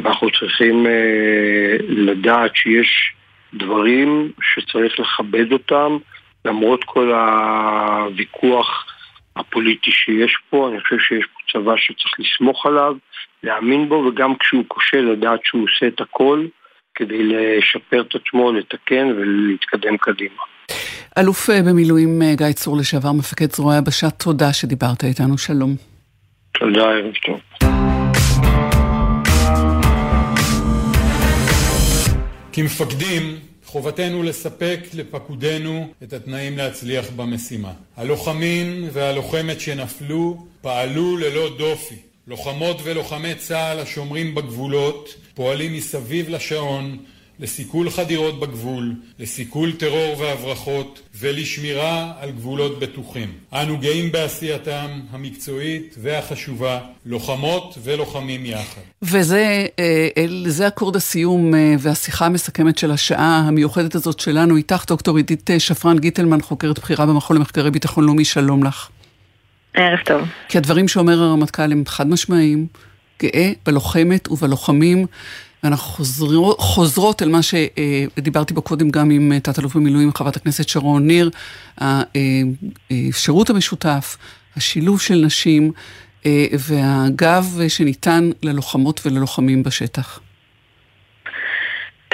ואנחנו 0.00 0.30
צריכים 0.30 0.86
אה, 0.86 1.76
לדעת 1.88 2.56
שיש 2.56 3.14
דברים 3.54 4.32
שצריך 4.42 5.00
לכבד 5.00 5.52
אותם 5.52 5.98
למרות 6.44 6.84
כל 6.84 7.12
הוויכוח 7.12 8.86
הפוליטי 9.36 9.90
שיש 9.90 10.36
פה, 10.50 10.68
אני 10.68 10.80
חושב 10.80 10.98
שיש 10.98 11.24
פה 11.24 11.40
צבא 11.52 11.76
שצריך 11.76 12.12
לסמוך 12.18 12.66
עליו, 12.66 12.96
להאמין 13.42 13.88
בו, 13.88 13.94
וגם 13.94 14.36
כשהוא 14.36 14.64
כושל 14.68 15.10
לדעת 15.12 15.40
שהוא 15.44 15.64
עושה 15.64 15.86
את 15.86 16.00
הכל 16.00 16.46
כדי 16.94 17.22
לשפר 17.22 18.00
את 18.00 18.14
עצמו, 18.14 18.52
לתקן 18.52 19.06
ולהתקדם 19.06 19.96
קדימה. 19.96 20.42
אלוף 21.18 21.50
במילואים 21.50 22.22
אה, 22.22 22.34
גיא 22.36 22.52
צור 22.52 22.76
לשעבר, 22.76 23.12
מפקד 23.12 23.50
זרוע 23.52 23.74
היבשה, 23.74 24.10
תודה 24.10 24.52
שדיברת 24.52 25.04
איתנו, 25.04 25.38
שלום. 25.38 25.76
תודה, 26.52 26.82
ערב 26.82 27.12
טוב. 27.26 27.40
כמפקדים, 32.52 33.36
חובתנו 33.64 34.22
לספק 34.22 34.78
לפקודינו 34.94 35.92
את 36.02 36.12
התנאים 36.12 36.58
להצליח 36.58 37.10
במשימה. 37.16 37.72
הלוחמים 37.96 38.88
והלוחמת 38.92 39.60
שנפלו 39.60 40.46
פעלו 40.60 41.16
ללא 41.16 41.48
דופי. 41.58 42.13
לוחמות 42.26 42.80
ולוחמי 42.84 43.34
צה"ל 43.34 43.78
השומרים 43.80 44.34
בגבולות 44.34 45.14
פועלים 45.34 45.72
מסביב 45.72 46.28
לשעון 46.28 46.98
לסיכול 47.40 47.90
חדירות 47.90 48.40
בגבול, 48.40 48.94
לסיכול 49.18 49.72
טרור 49.72 50.20
והברחות 50.20 51.00
ולשמירה 51.18 52.12
על 52.20 52.30
גבולות 52.30 52.78
בטוחים. 52.78 53.32
אנו 53.52 53.78
גאים 53.78 54.12
בעשייתם 54.12 55.00
המקצועית 55.10 55.94
והחשובה, 55.98 56.80
לוחמות 57.06 57.78
ולוחמים 57.82 58.46
יחד. 58.46 58.80
וזה 59.02 59.66
זה 60.46 60.68
אקורד 60.68 60.96
הסיום 60.96 61.54
אה, 61.54 61.74
והשיחה 61.78 62.26
המסכמת 62.26 62.78
של 62.78 62.90
השעה 62.90 63.38
המיוחדת 63.46 63.94
הזאת 63.94 64.20
שלנו 64.20 64.56
איתך, 64.56 64.84
דוקטור 64.88 65.16
עידית 65.16 65.50
אה, 65.50 65.60
שפרן 65.60 65.98
גיטלמן, 65.98 66.40
חוקרת 66.40 66.78
בכירה 66.78 67.06
במכון 67.06 67.36
למחקרי 67.36 67.70
ביטחון 67.70 68.04
לאומי, 68.04 68.24
שלום 68.24 68.64
לך. 68.64 68.88
ערב 69.74 69.98
טוב. 70.04 70.28
כי 70.48 70.58
הדברים 70.58 70.88
שאומר 70.88 71.22
הרמטכ"ל 71.22 71.72
הם 71.72 71.82
חד 71.86 72.06
משמעיים, 72.06 72.66
גאה 73.22 73.52
בלוחמת 73.66 74.28
ובלוחמים. 74.28 75.06
ואנחנו 75.64 75.92
חוזר, 75.92 76.52
חוזרות 76.58 77.22
אל 77.22 77.28
מה 77.28 77.40
שדיברתי 77.42 78.54
בו 78.54 78.62
קודם 78.62 78.90
גם 78.90 79.10
עם 79.10 79.32
אה, 79.32 79.40
תת-אלוף 79.40 79.76
במילואים, 79.76 80.10
חברת 80.14 80.36
הכנסת 80.36 80.68
שרון 80.68 81.06
ניר, 81.06 81.30
השירות 82.90 83.50
המשותף, 83.50 84.16
השילוב 84.56 85.00
של 85.00 85.14
נשים 85.26 85.72
אה, 86.26 86.46
והגב 86.58 87.60
שניתן 87.68 88.30
ללוחמות 88.42 89.00
וללוחמים 89.06 89.62
בשטח. 89.62 90.20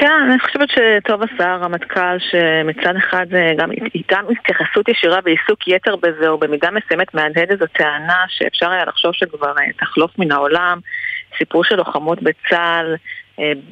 כן, 0.00 0.12
אני 0.30 0.38
חושבת 0.40 0.68
שטוב 0.70 1.22
עשה 1.22 1.52
הרמטכ"ל 1.52 2.18
שמצד 2.18 2.96
אחד 2.96 3.26
גם 3.58 3.70
איתם 3.94 4.24
התייחסות 4.30 4.88
ישירה 4.88 5.18
ועיסוק 5.24 5.68
יתר 5.68 5.96
בזה, 5.96 6.28
או 6.28 6.38
במידה 6.38 6.68
מסוימת 6.70 7.14
מהדהד 7.14 7.50
איזו 7.50 7.66
טענה 7.66 8.24
שאפשר 8.28 8.70
היה 8.70 8.84
לחשוב 8.84 9.12
שכבר 9.14 9.54
אה, 9.58 9.72
תחלוף 9.78 10.18
מן 10.18 10.32
העולם. 10.32 10.78
סיפור 11.38 11.64
של 11.64 11.76
לוחמות 11.76 12.22
בצה"ל, 12.22 12.94
אה, 12.94 12.96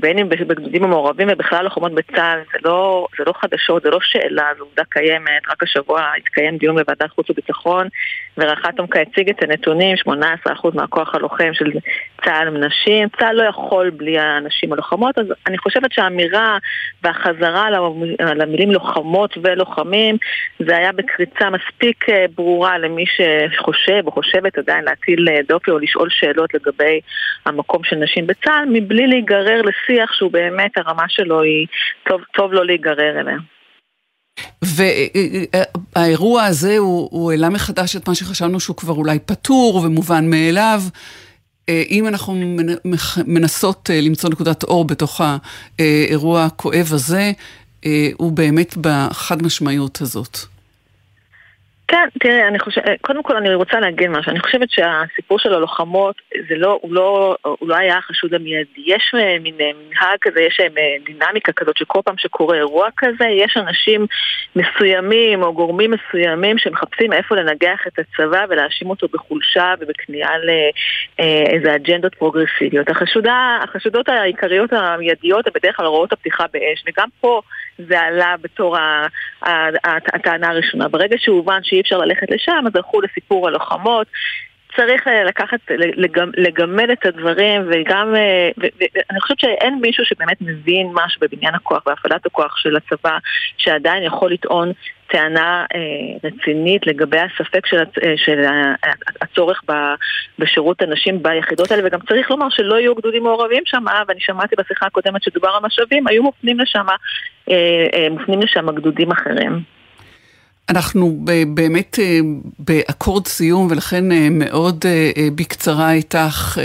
בין 0.01 0.19
אם 0.19 0.29
בגדודים 0.29 0.85
המעורבים 0.85 1.29
ובכלל 1.31 1.65
לוחמות 1.65 1.93
בצה"ל, 1.95 2.41
זה 2.53 2.59
לא, 2.65 3.07
זה 3.19 3.25
לא 3.27 3.33
חדשות, 3.33 3.83
זה 3.83 3.91
לא 3.91 3.99
שאלה, 4.03 4.45
זו 4.59 4.65
עובדה 4.65 4.83
קיימת. 4.89 5.43
רק 5.51 5.63
השבוע 5.63 6.03
התקיים 6.17 6.57
דיון 6.57 6.77
בוועדת 6.77 7.11
חוץ 7.11 7.31
וביטחון, 7.31 7.89
ורח"ט 8.39 8.79
עומקה 8.79 9.01
הציג 9.01 9.29
את 9.29 9.43
הנתונים, 9.43 9.97
18% 10.07 10.11
מהכוח 10.75 11.15
הלוחם 11.15 11.51
של 11.53 11.73
צה"ל 12.25 12.49
הם 12.49 12.65
נשים. 12.65 13.09
צה"ל 13.19 13.33
לא 13.37 13.43
יכול 13.43 13.91
בלי 13.91 14.19
הנשים 14.19 14.73
הלוחמות, 14.73 15.19
אז 15.19 15.27
אני 15.47 15.59
חושבת 15.59 15.93
שהאמירה 15.93 16.59
והחזרה 17.03 17.71
למילים 18.21 18.71
לוחמות 18.71 19.39
ולוחמים, 19.43 20.17
זה 20.59 20.77
היה 20.77 20.93
בקריצה 20.93 21.51
מספיק 21.51 22.09
אה, 22.09 22.25
ברורה 22.35 22.79
למי 22.79 23.05
שחושב 23.07 24.03
או 24.07 24.13
חושבת 24.13 24.59
עדיין 24.59 24.85
להטיל 24.85 25.29
אה, 25.29 25.39
דופי 25.49 25.71
או 25.71 25.79
לשאול 25.79 26.09
שאלות 26.11 26.55
לגבי 26.55 27.01
המקום 27.47 27.85
של 27.85 27.97
נשים 27.97 28.27
בצה"ל, 28.27 28.65
מבלי 28.73 29.07
להיגרר 29.07 29.58
להיגרר 29.59 29.71
לשיח 29.71 30.13
שהוא 30.13 30.33
באמת, 30.33 30.71
הרמה 30.77 31.05
שלו 31.09 31.43
היא, 31.43 31.67
טוב, 32.09 32.21
טוב 32.35 32.53
לא 32.53 32.67
להיגרר 32.67 33.21
אליה. 33.21 33.39
והאירוע 35.97 36.45
הזה 36.45 36.79
הוא, 36.79 37.09
הוא 37.13 37.31
העלה 37.31 37.49
מחדש 37.49 37.97
את 37.97 38.09
מה 38.09 38.15
שחשבנו 38.15 38.61
שהוא 38.61 38.77
כבר 38.77 38.95
אולי 38.95 39.19
פתור 39.19 39.83
ומובן 39.85 40.31
מאליו. 40.31 40.81
אם 41.69 42.09
אנחנו 42.09 42.35
מנסות 43.27 43.91
למצוא 44.03 44.31
נקודת 44.31 44.63
אור 44.63 44.85
בתוך 44.85 45.21
האירוע 45.79 46.45
הכואב 46.45 46.89
הזה, 46.93 47.33
הוא 48.15 48.33
באמת 48.33 48.77
בחד 48.81 49.43
משמעיות 49.43 50.01
הזאת. 50.01 50.39
כן, 51.89 52.09
תראה, 52.21 52.49
אני 52.49 52.59
חושבת, 52.59 52.85
קודם 53.01 53.23
כל 53.23 53.37
אני 53.37 53.55
רוצה 53.55 53.81
להגיד 53.81 54.11
משהו, 54.11 54.31
אני 54.31 54.41
חושבת 54.41 54.71
שהסיפור 54.71 55.39
של 55.39 55.55
הלוחמות, 55.55 56.17
זה 56.49 56.55
לא, 56.57 56.79
הוא 56.83 56.95
לא, 56.95 57.37
הוא 57.43 57.69
לא 57.69 57.77
היה 57.77 57.99
החשוד 57.99 58.35
המיידי. 58.35 58.83
יש 58.87 59.13
אה, 59.15 59.37
מין 59.41 59.55
אה, 59.61 59.71
מנהג 59.75 60.19
כזה, 60.21 60.41
יש 60.41 60.61
אה, 60.61 60.67
דינמיקה 61.07 61.53
כזאת 61.53 61.77
שכל 61.77 62.01
פעם 62.05 62.15
שקורה 62.19 62.57
אירוע 62.57 62.89
כזה, 62.97 63.25
יש 63.25 63.57
אנשים 63.57 64.07
מסוימים 64.57 65.43
או 65.43 65.55
גורמים 65.55 65.91
מסוימים 65.91 66.59
שמחפשים 66.59 67.13
איפה 67.13 67.37
לנגח 67.37 67.81
את 67.87 67.99
הצבא 67.99 68.45
ולהאשים 68.49 68.91
אותו 68.91 69.07
בחולשה 69.13 69.75
ובכניעה 69.81 70.33
לאיזה 70.39 71.75
אג'נדות 71.75 72.15
פרוגרסיביות. 72.15 72.89
החשודה, 72.89 73.59
החשודות 73.63 74.09
העיקריות 74.09 74.73
המיידיות 74.73 75.47
הן 75.47 75.53
בדרך 75.55 75.77
כלל 75.77 75.87
הוראות 75.87 76.13
הפתיחה 76.13 76.45
באש, 76.53 76.85
וגם 76.87 77.09
פה 77.21 77.41
זה 77.79 78.01
עלה 78.01 78.35
בתור 78.41 78.77
הטענה 80.15 80.49
הראשונה. 80.49 80.89
ברגע 80.89 81.17
שהובן 81.19 81.61
שאי 81.63 81.81
אפשר 81.81 81.99
ללכת 81.99 82.31
לשם, 82.31 82.65
אז 82.67 82.77
הלכו 82.77 83.01
לסיפור 83.01 83.49
הלוחמות. 83.49 84.07
צריך 84.77 85.09
אה, 85.09 85.25
לקחת, 85.25 85.61
לגמד 86.37 86.91
את 86.91 87.07
הדברים 87.07 87.63
וגם, 87.71 88.15
אה, 88.17 88.51
ואני 88.57 89.21
חושבת 89.21 89.41
שאין 89.41 89.79
מישהו 89.81 90.05
שבאמת 90.05 90.37
מבין 90.41 90.91
משהו 90.93 91.21
בבניין 91.21 91.55
הכוח 91.55 91.83
והפעלת 91.87 92.27
הכוח 92.27 92.57
של 92.57 92.77
הצבא 92.77 93.19
שעדיין 93.57 94.03
יכול 94.03 94.33
לטעון 94.33 94.73
טענה 95.13 95.67
אה, 95.75 96.29
רצינית 96.31 96.87
לגבי 96.87 97.19
הספק 97.19 97.67
של, 97.67 97.77
אה, 97.77 98.15
של 98.17 98.45
הצורך 99.21 99.63
ב, 99.69 99.73
בשירות 100.39 100.83
הנשים 100.83 101.23
ביחידות 101.23 101.71
האלה, 101.71 101.83
וגם 101.87 101.99
צריך 102.09 102.31
לומר 102.31 102.47
שלא 102.51 102.75
יהיו 102.75 102.95
גדודים 102.95 103.23
מעורבים 103.23 103.63
שם, 103.67 103.85
ואני 104.09 104.21
שמעתי 104.21 104.57
בשיחה 104.59 104.87
הקודמת 104.87 105.23
שדובר 105.23 105.49
על 105.49 105.63
משאבים, 105.67 106.07
היו 106.07 106.23
מופנים 106.23 106.61
לשם, 106.61 106.87
מופנים 108.11 108.41
לשם 108.43 108.71
גדודים 108.71 109.11
אחרים. 109.11 109.63
אנחנו 110.69 111.19
באמת 111.55 111.99
באקורד 112.59 113.27
סיום, 113.27 113.69
ולכן 113.71 114.05
מאוד 114.31 114.85
בקצרה 115.35 115.93
איתך, 115.93 116.59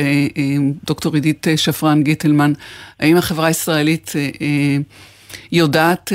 דוקטור 0.86 1.14
עידית 1.16 1.48
שפרן 1.56 2.04
גיטלמן, 2.04 2.54
האם 3.00 3.18
החברה 3.18 3.48
הישראלית 3.48 4.14
יודעת 5.52 6.12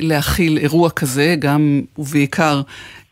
להכיל 0.00 0.58
אירוע 0.58 0.90
כזה, 0.90 1.34
גם 1.38 1.80
ובעיקר 1.98 2.62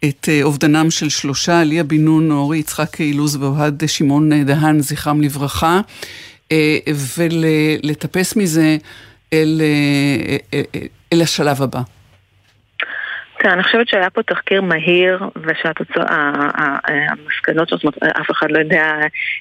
את 0.05 0.29
אובדנם 0.43 0.91
של 0.91 1.09
שלושה, 1.09 1.65
ליה 1.65 1.85
בן 1.85 2.05
נון, 2.05 2.31
אורי 2.31 2.59
יצחק 2.59 3.01
אילוז 3.01 3.37
ואוהד 3.37 3.83
שמעון 3.87 4.45
דהן, 4.45 4.81
זכרם 4.81 5.21
לברכה, 5.21 5.81
ולטפס 7.19 8.37
מזה 8.37 8.77
אל, 9.33 9.63
אל, 10.55 10.63
אל 11.13 11.23
השלב 11.23 11.63
הבא. 11.63 11.81
תראה, 13.43 13.53
אני 13.53 13.63
חושבת 13.63 13.89
שהיה 13.89 14.11
פה 14.11 14.23
תחקיר 14.23 14.63
מהיר, 14.63 15.19
ושהמסקנות, 15.37 15.69
זאת 17.69 17.85
אומרת, 17.85 18.03
אף 18.03 18.31
אחד 18.31 18.51
לא 18.51 18.59
יודע 18.59 18.97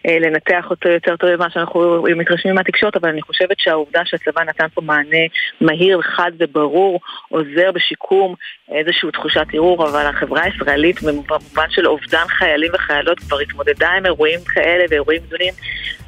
אה, 0.08 0.20
לנתח 0.20 0.66
אותו 0.70 0.90
יותר 0.90 1.16
טוב 1.16 1.36
ממה 1.36 1.50
שאנחנו 1.50 2.06
מתרשמים 2.16 2.56
מהתקשורת, 2.56 2.96
אבל 2.96 3.10
אני 3.10 3.22
חושבת 3.22 3.60
שהעובדה 3.60 4.02
שהצבא 4.06 4.44
נתן 4.44 4.68
פה 4.74 4.82
מענה 4.82 5.18
מהיר, 5.62 6.02
חד 6.02 6.32
וברור, 6.40 7.00
עוזר 7.30 7.72
בשיקום 7.72 8.36
איזושהי 8.72 9.12
תחושת 9.12 9.46
ערעור, 9.54 9.90
אבל 9.90 10.06
החברה 10.06 10.44
הישראלית, 10.44 11.02
במובן 11.02 11.70
של 11.70 11.88
אובדן 11.88 12.28
חיילים 12.28 12.72
וחיילות, 12.74 13.20
כבר 13.20 13.40
התמודדה 13.40 13.90
עם 13.90 14.06
אירועים 14.06 14.40
כאלה 14.46 14.84
ואירועים 14.90 15.22
גדולים. 15.28 15.54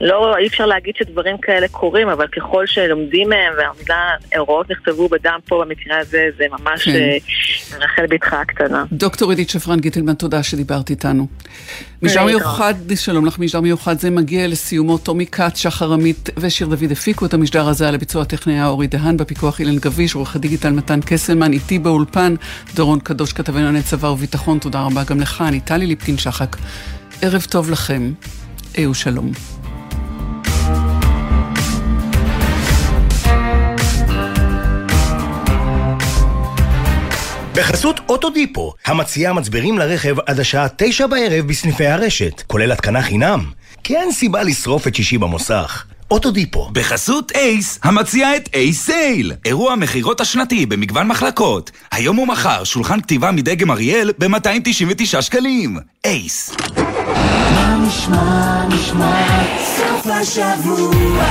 לא, 0.02 0.38
אי 0.38 0.48
אפשר 0.48 0.66
להגיד 0.66 0.96
שדברים 0.96 1.38
כאלה 1.38 1.68
קורים, 1.68 2.10
אבל 2.10 2.28
ככל 2.28 2.66
שלומדים 2.66 3.30
מהם, 3.30 3.54
והמילה, 3.58 4.16
הוראות 4.38 4.72
נכתבו 4.72 5.08
בדם 5.08 5.40
פה 5.48 5.64
במקרה 5.66 5.98
הזה, 5.98 6.30
זה 6.38 6.46
ממש... 6.52 6.90
כן. 6.90 7.81
רחל 7.82 8.06
בתך 8.10 8.34
הקטנה. 8.34 8.86
דוקטור 8.92 9.30
עידית 9.30 9.50
שפרן 9.50 9.80
גיטלמן, 9.80 10.14
תודה 10.14 10.44
שדיברת 10.44 10.90
איתנו. 10.90 11.28
משדר 12.02 12.26
מיוחד, 12.26 12.74
שלום 12.96 13.26
לך, 13.26 13.40
משדר 13.40 13.62
מיוחד 13.62 14.00
זה 14.00 14.10
מגיע 14.10 14.48
לסיומו. 14.48 14.98
טומי 14.98 15.26
כץ, 15.26 15.58
שחר 15.58 15.94
עמית 15.94 16.30
ושיר 16.38 16.68
דוד 16.68 16.92
הפיקו 16.92 17.26
את 17.26 17.34
המשדר 17.34 17.68
הזה 17.68 17.88
על 17.88 17.96
הביצוע 17.96 18.22
הטכני 18.22 18.54
היה 18.54 18.68
אורי 18.68 18.88
דהן, 18.88 19.18
בפיקוח 19.18 19.60
אילן 19.60 19.76
גביש, 19.76 20.16
עורך 20.16 20.36
הדיגיטל 20.36 20.70
מתן 20.70 21.00
קסלמן, 21.06 21.54
איתי 21.54 21.80
באולפן, 21.80 22.36
דורון 22.76 23.00
קדוש, 23.00 23.34
כתבי 23.34 23.60
ענייני 23.60 23.84
צבא 23.84 24.08
וביטחון, 24.08 24.60
תודה 24.60 24.82
רבה 24.82 25.04
גם 25.04 25.20
לך, 25.20 25.44
אני 25.48 25.60
טלי 25.60 25.88
ליפקין 25.88 26.18
שחק. 26.18 26.58
ערב 27.22 27.46
טוב 27.50 27.72
לכם, 27.72 28.14
אהו 28.78 28.94
שלום. 28.94 29.61
בחסות 37.62 38.00
אוטודיפו, 38.10 38.74
המציעה 38.86 39.34
מצברים 39.34 39.78
לרכב 39.78 40.16
עד 40.26 40.40
השעה 40.40 40.68
תשע 40.76 41.08
בערב 41.08 41.48
בסניפי 41.48 41.86
הרשת, 41.88 42.44
כולל 42.48 42.72
התקנה 42.72 43.02
חינם. 43.02 43.46
כי 43.84 43.98
אין 43.98 44.12
סיבה 44.12 44.44
לשרוף 44.44 44.88
את 44.88 44.96
שישי 44.96 45.18
במוסך. 45.18 45.86
אוטודיפו. 46.12 46.70
בחסות 46.74 47.32
אייס, 47.36 47.80
המציע 47.84 48.36
את 48.36 48.50
אייס 48.54 48.86
סייל. 48.86 49.34
אירוע 49.46 49.76
מכירות 49.76 50.22
השנתי 50.22 50.66
במגוון 50.66 51.08
מחלקות. 51.08 51.72
היום 51.92 52.20
ומחר 52.20 52.64
שולחן 52.64 53.02
כתיבה 53.02 53.32
מדגם 53.32 53.72
אריאל 53.72 54.12
ב-299 54.18 55.22
שקלים. 55.22 55.78
אייס. 56.06 56.56
מה 57.56 57.78
נשמע, 57.88 58.66
נשמע, 58.68 59.44
סוף 59.78 60.08
השבוע, 60.08 61.26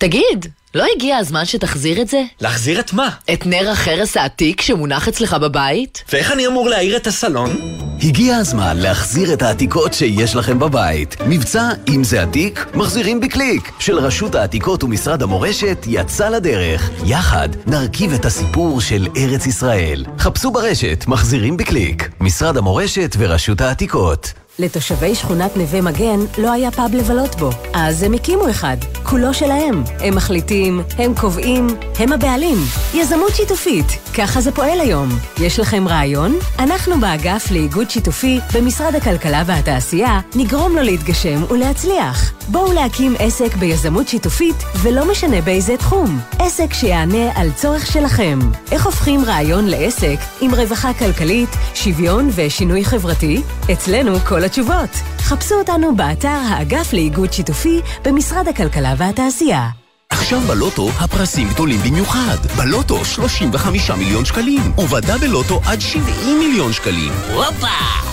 תגיד, 0.00 0.46
לא 0.74 0.84
הגיע 0.96 1.16
הזמן 1.16 1.44
שתחזיר 1.44 2.02
את 2.02 2.08
זה? 2.08 2.22
להחזיר 2.40 2.80
את 2.80 2.92
מה? 2.92 3.08
את 3.32 3.46
נר 3.46 3.70
החרס 3.70 4.16
העתיק 4.16 4.60
שמונח 4.60 5.08
אצלך 5.08 5.34
בבית? 5.34 6.04
ואיך 6.12 6.32
אני 6.32 6.46
אמור 6.46 6.68
להאיר 6.68 6.96
את 6.96 7.06
הסלון? 7.06 7.56
הגיע 8.02 8.36
הזמן 8.36 8.76
להחזיר 8.76 9.32
את 9.32 9.42
העתיקות 9.42 9.94
שיש 9.94 10.36
לכם 10.36 10.58
בבית. 10.58 11.16
מבצע 11.26 11.68
אם 11.88 12.04
זה 12.04 12.22
עתיק, 12.22 12.66
מחזירים 12.74 13.20
בקליק, 13.20 13.72
של 13.78 13.98
רשות 13.98 14.34
העתיקות 14.34 14.84
ומשרד 14.84 15.22
המורשת 15.22 15.84
יצא 15.86 16.28
לדרך. 16.28 16.90
יחד 17.06 17.48
נרכיב 17.66 18.12
את 18.12 18.24
הסיפור 18.24 18.80
של 18.80 19.08
ארץ 19.16 19.46
ישראל. 19.46 20.04
חפשו 20.18 20.50
ברשת 20.50 21.04
מחזירים 21.08 21.56
בקליק, 21.56 22.08
משרד 22.20 22.56
המורשת 22.56 23.16
ורשות 23.18 23.60
העתיקות. 23.60 24.32
לתושבי 24.58 25.14
שכונת 25.14 25.56
נווה 25.56 25.80
מגן 25.80 26.20
לא 26.38 26.52
היה 26.52 26.70
פאב 26.70 26.94
לבלות 26.94 27.34
בו, 27.34 27.50
אז 27.74 28.02
הם 28.02 28.12
הקימו 28.12 28.50
אחד, 28.50 28.76
כולו 29.10 29.34
שלהם. 29.34 29.82
הם 30.00 30.14
מחליטים, 30.14 30.82
הם 30.98 31.14
קובעים, 31.14 31.66
הם 31.98 32.12
הבעלים. 32.12 32.56
יזמות 32.94 33.34
שיתופית, 33.34 33.86
ככה 34.14 34.40
זה 34.40 34.52
פועל 34.52 34.80
היום. 34.80 35.08
יש 35.40 35.60
לכם 35.60 35.88
רעיון? 35.88 36.38
אנחנו 36.58 37.00
באגף 37.00 37.50
לאיגוד 37.50 37.90
שיתופי 37.90 38.40
במשרד 38.54 38.94
הכלכלה 38.94 39.42
והתעשייה 39.46 40.20
נגרום 40.34 40.76
לו 40.76 40.82
להתגשם 40.82 41.44
ולהצליח. 41.50 42.32
בואו 42.48 42.72
להקים 42.72 43.14
עסק 43.18 43.56
ביזמות 43.56 44.08
שיתופית, 44.08 44.56
ולא 44.82 45.10
משנה 45.10 45.40
באיזה 45.40 45.76
תחום. 45.76 46.20
עסק 46.38 46.72
שיענה 46.72 47.30
על 47.34 47.52
צורך 47.52 47.86
שלכם. 47.86 48.38
איך 48.72 48.86
הופכים 48.86 49.24
רעיון 49.24 49.66
לעסק 49.66 50.16
עם 50.40 50.54
רווחה 50.54 50.94
כלכלית, 50.94 51.48
שוויון 51.74 52.30
ושינוי 52.34 52.84
חברתי? 52.84 53.42
אצלנו 53.72 54.18
כל 54.18 54.44
התשובות. 54.44 54.90
חפשו 55.18 55.54
אותנו 55.54 55.96
באתר 55.96 56.28
האגף 56.28 56.92
לאיגוד 56.92 57.32
שיתופי 57.32 57.80
במשרד 58.04 58.48
הכלכלה 58.48 58.94
והתעשייה. 59.00 59.68
עכשיו 60.10 60.40
בלוטו 60.40 60.88
הפרסים 60.98 61.48
גדולים 61.48 61.80
במיוחד. 61.80 62.36
בלוטו 62.56 63.04
35 63.04 63.90
מיליון 63.90 64.24
שקלים, 64.24 64.72
ובדאבל 64.78 65.26
לוטו 65.26 65.60
עד 65.66 65.80
70 65.80 66.38
מיליון 66.38 66.72
שקלים. 66.72 67.12
הופה! 67.34 67.66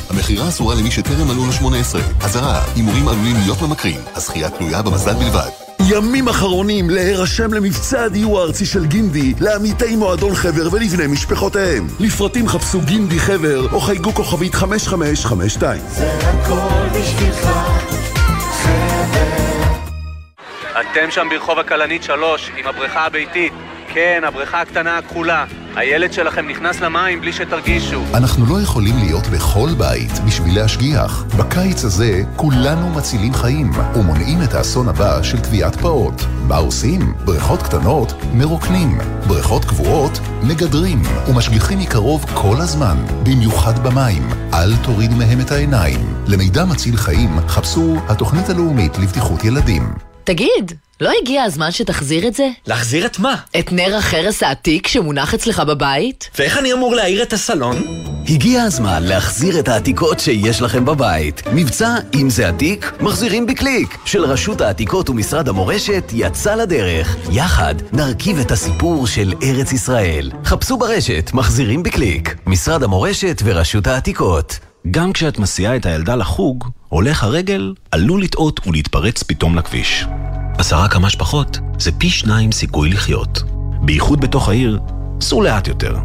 המכירה 0.09 0.47
אסורה 0.47 0.75
למי 0.75 0.91
שטרם 0.91 1.27
מלאו 1.27 1.45
ל-18. 1.45 2.25
אזהרה, 2.25 2.63
הימורים 2.75 3.07
עלולים 3.07 3.35
להיות 3.35 3.61
ממכרים. 3.61 4.01
הזכייה 4.15 4.49
תלויה 4.49 4.81
במזל 4.81 5.13
בלבד. 5.13 5.49
ימים 5.79 6.27
אחרונים 6.27 6.89
להירשם 6.89 7.53
למבצע 7.53 8.03
הדיור 8.03 8.39
הארצי 8.39 8.65
של 8.65 8.85
גינדי 8.85 9.33
לעמיתי 9.39 9.95
מועדון 9.95 10.35
חבר 10.35 10.67
ולבני 10.71 11.07
משפחותיהם. 11.07 11.87
לפרטים 11.99 12.47
חפשו 12.47 12.81
גינדי 12.81 13.19
חבר 13.19 13.67
או 13.73 13.81
חייגו 13.81 14.13
כוכבית 14.13 14.55
5552. 14.55 15.81
זה 15.87 16.11
הכל 16.19 16.99
בשבילך, 16.99 17.49
חבר. 18.63 19.56
אתם 20.81 21.11
שם 21.11 21.27
ברחוב 21.29 21.59
הכלנית 21.59 22.03
3 22.03 22.51
עם 22.57 22.67
הבריכה 22.67 23.05
הביתית. 23.05 23.53
כן, 23.93 24.21
הבריכה 24.27 24.61
הקטנה 24.61 24.97
הכחולה. 24.97 25.45
הילד 25.75 26.13
שלכם 26.13 26.47
נכנס 26.47 26.81
למים 26.81 27.21
בלי 27.21 27.33
שתרגישו. 27.33 28.03
אנחנו 28.13 28.45
לא 28.45 28.61
יכולים 28.61 28.95
להיות 28.97 29.27
בכל 29.27 29.69
בית 29.77 30.11
בשביל 30.25 30.55
להשגיח. 30.55 31.23
בקיץ 31.37 31.83
הזה 31.83 32.21
כולנו 32.35 32.89
מצילים 32.89 33.33
חיים 33.33 33.71
ומונעים 33.95 34.37
את 34.43 34.53
האסון 34.53 34.89
הבא 34.89 35.23
של 35.23 35.39
טביעת 35.39 35.75
פעוט. 35.75 36.21
מה 36.47 36.55
עושים? 36.55 37.13
בריכות 37.25 37.61
קטנות 37.61 38.13
מרוקנים, 38.33 38.97
בריכות 39.27 39.65
קבועות 39.65 40.19
מגדרים 40.43 41.01
ומשגיחים 41.27 41.79
מקרוב 41.79 42.25
כל 42.33 42.55
הזמן, 42.59 42.97
במיוחד 43.23 43.87
במים. 43.87 44.29
אל 44.53 44.75
תוריד 44.83 45.11
מהם 45.13 45.39
את 45.41 45.51
העיניים. 45.51 45.99
למידע 46.27 46.65
מציל 46.65 46.97
חיים 46.97 47.39
חפשו 47.47 47.97
התוכנית 48.07 48.49
הלאומית 48.49 48.97
לבטיחות 48.97 49.43
ילדים. 49.43 50.06
תגיד, 50.27 50.71
לא 51.01 51.11
הגיע 51.21 51.43
הזמן 51.43 51.71
שתחזיר 51.71 52.27
את 52.27 52.33
זה? 52.33 52.49
להחזיר 52.67 53.05
את 53.05 53.19
מה? 53.19 53.35
את 53.59 53.71
נר 53.71 53.95
החרס 53.97 54.43
העתיק 54.43 54.87
שמונח 54.87 55.33
אצלך 55.33 55.59
בבית? 55.59 56.29
ואיך 56.39 56.57
אני 56.57 56.73
אמור 56.73 56.95
להעיר 56.95 57.23
את 57.23 57.33
הסלון? 57.33 57.83
הגיע 58.29 58.63
הזמן 58.63 59.03
להחזיר 59.03 59.59
את 59.59 59.67
העתיקות 59.67 60.19
שיש 60.19 60.61
לכם 60.61 60.85
בבית. 60.85 61.41
מבצע 61.53 61.95
אם 62.13 62.29
זה 62.29 62.47
עתיק, 62.47 62.91
מחזירים 63.01 63.45
בקליק, 63.45 63.97
של 64.05 64.25
רשות 64.25 64.61
העתיקות 64.61 65.09
ומשרד 65.09 65.49
המורשת 65.49 66.11
יצא 66.13 66.55
לדרך. 66.55 67.15
יחד 67.31 67.75
נרכיב 67.93 68.39
את 68.39 68.51
הסיפור 68.51 69.07
של 69.07 69.33
ארץ 69.43 69.71
ישראל. 69.71 70.31
חפשו 70.45 70.77
ברשת 70.77 71.29
מחזירים 71.33 71.83
בקליק, 71.83 72.35
משרד 72.45 72.83
המורשת 72.83 73.41
ורשות 73.45 73.87
העתיקות. 73.87 74.59
גם 74.91 75.13
כשאת 75.13 75.39
מסיעה 75.39 75.75
את 75.75 75.85
הילדה 75.85 76.15
לחוג, 76.15 76.69
הולך 76.89 77.23
הרגל 77.23 77.73
עלול 77.91 78.23
לטעות 78.23 78.67
ולהתפרץ 78.67 79.23
פתאום 79.23 79.55
לכביש. 79.55 80.05
עשרה 80.57 80.89
כמה 80.89 81.09
שפחות 81.09 81.59
זה 81.79 81.91
פי 81.91 82.09
שניים 82.09 82.51
סיכוי 82.51 82.89
לחיות. 82.89 83.43
בייחוד 83.81 84.21
בתוך 84.21 84.49
העיר, 84.49 84.79
סעו 85.21 85.41
לאט 85.41 85.67
יותר. 85.67 85.97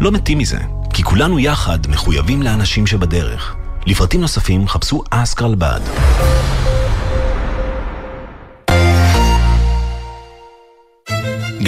לא 0.00 0.12
מתים 0.12 0.38
מזה, 0.38 0.58
כי 0.92 1.02
כולנו 1.02 1.38
יחד 1.38 1.78
מחויבים 1.88 2.42
לאנשים 2.42 2.86
שבדרך. 2.86 3.56
לפרטים 3.86 4.20
נוספים 4.20 4.68
חפשו 4.68 5.02
אסקרלבד. 5.10 5.80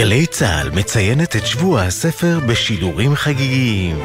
גלי 0.02 0.26
צה"ל 0.26 0.70
מציינת 0.70 1.36
את 1.36 1.46
שבוע 1.46 1.82
הספר 1.82 2.40
בשידורים 2.46 3.14
חגיגיים. 3.14 3.98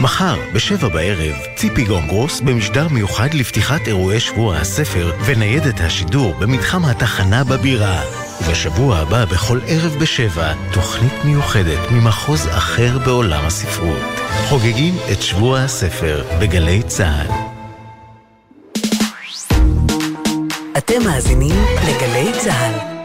מחר, 0.00 0.36
בשבע 0.54 0.88
בערב, 0.88 1.34
ציפי 1.56 1.84
גונגרוס 1.84 2.40
במשדר 2.40 2.88
מיוחד 2.88 3.34
לפתיחת 3.34 3.86
אירועי 3.86 4.20
שבוע 4.20 4.56
הספר 4.56 5.12
וניידת 5.26 5.80
השידור 5.80 6.34
במתחם 6.34 6.84
התחנה 6.84 7.44
בבירה. 7.44 8.02
ובשבוע 8.40 8.96
הבא, 8.96 9.24
בכל 9.24 9.60
ערב 9.66 9.96
בשבע, 10.00 10.52
תוכנית 10.72 11.24
מיוחדת 11.24 11.90
ממחוז 11.90 12.46
אחר 12.46 12.98
בעולם 12.98 13.46
הספרות. 13.46 14.20
חוגגים 14.48 14.94
את 15.12 15.22
שבוע 15.22 15.60
הספר 15.60 16.24
בגלי 16.40 16.82
צה"ל. 16.82 17.26
אתם 20.78 21.04
מאזינים 21.04 21.64
לגלי 21.88 22.32
צה"ל. 22.38 22.95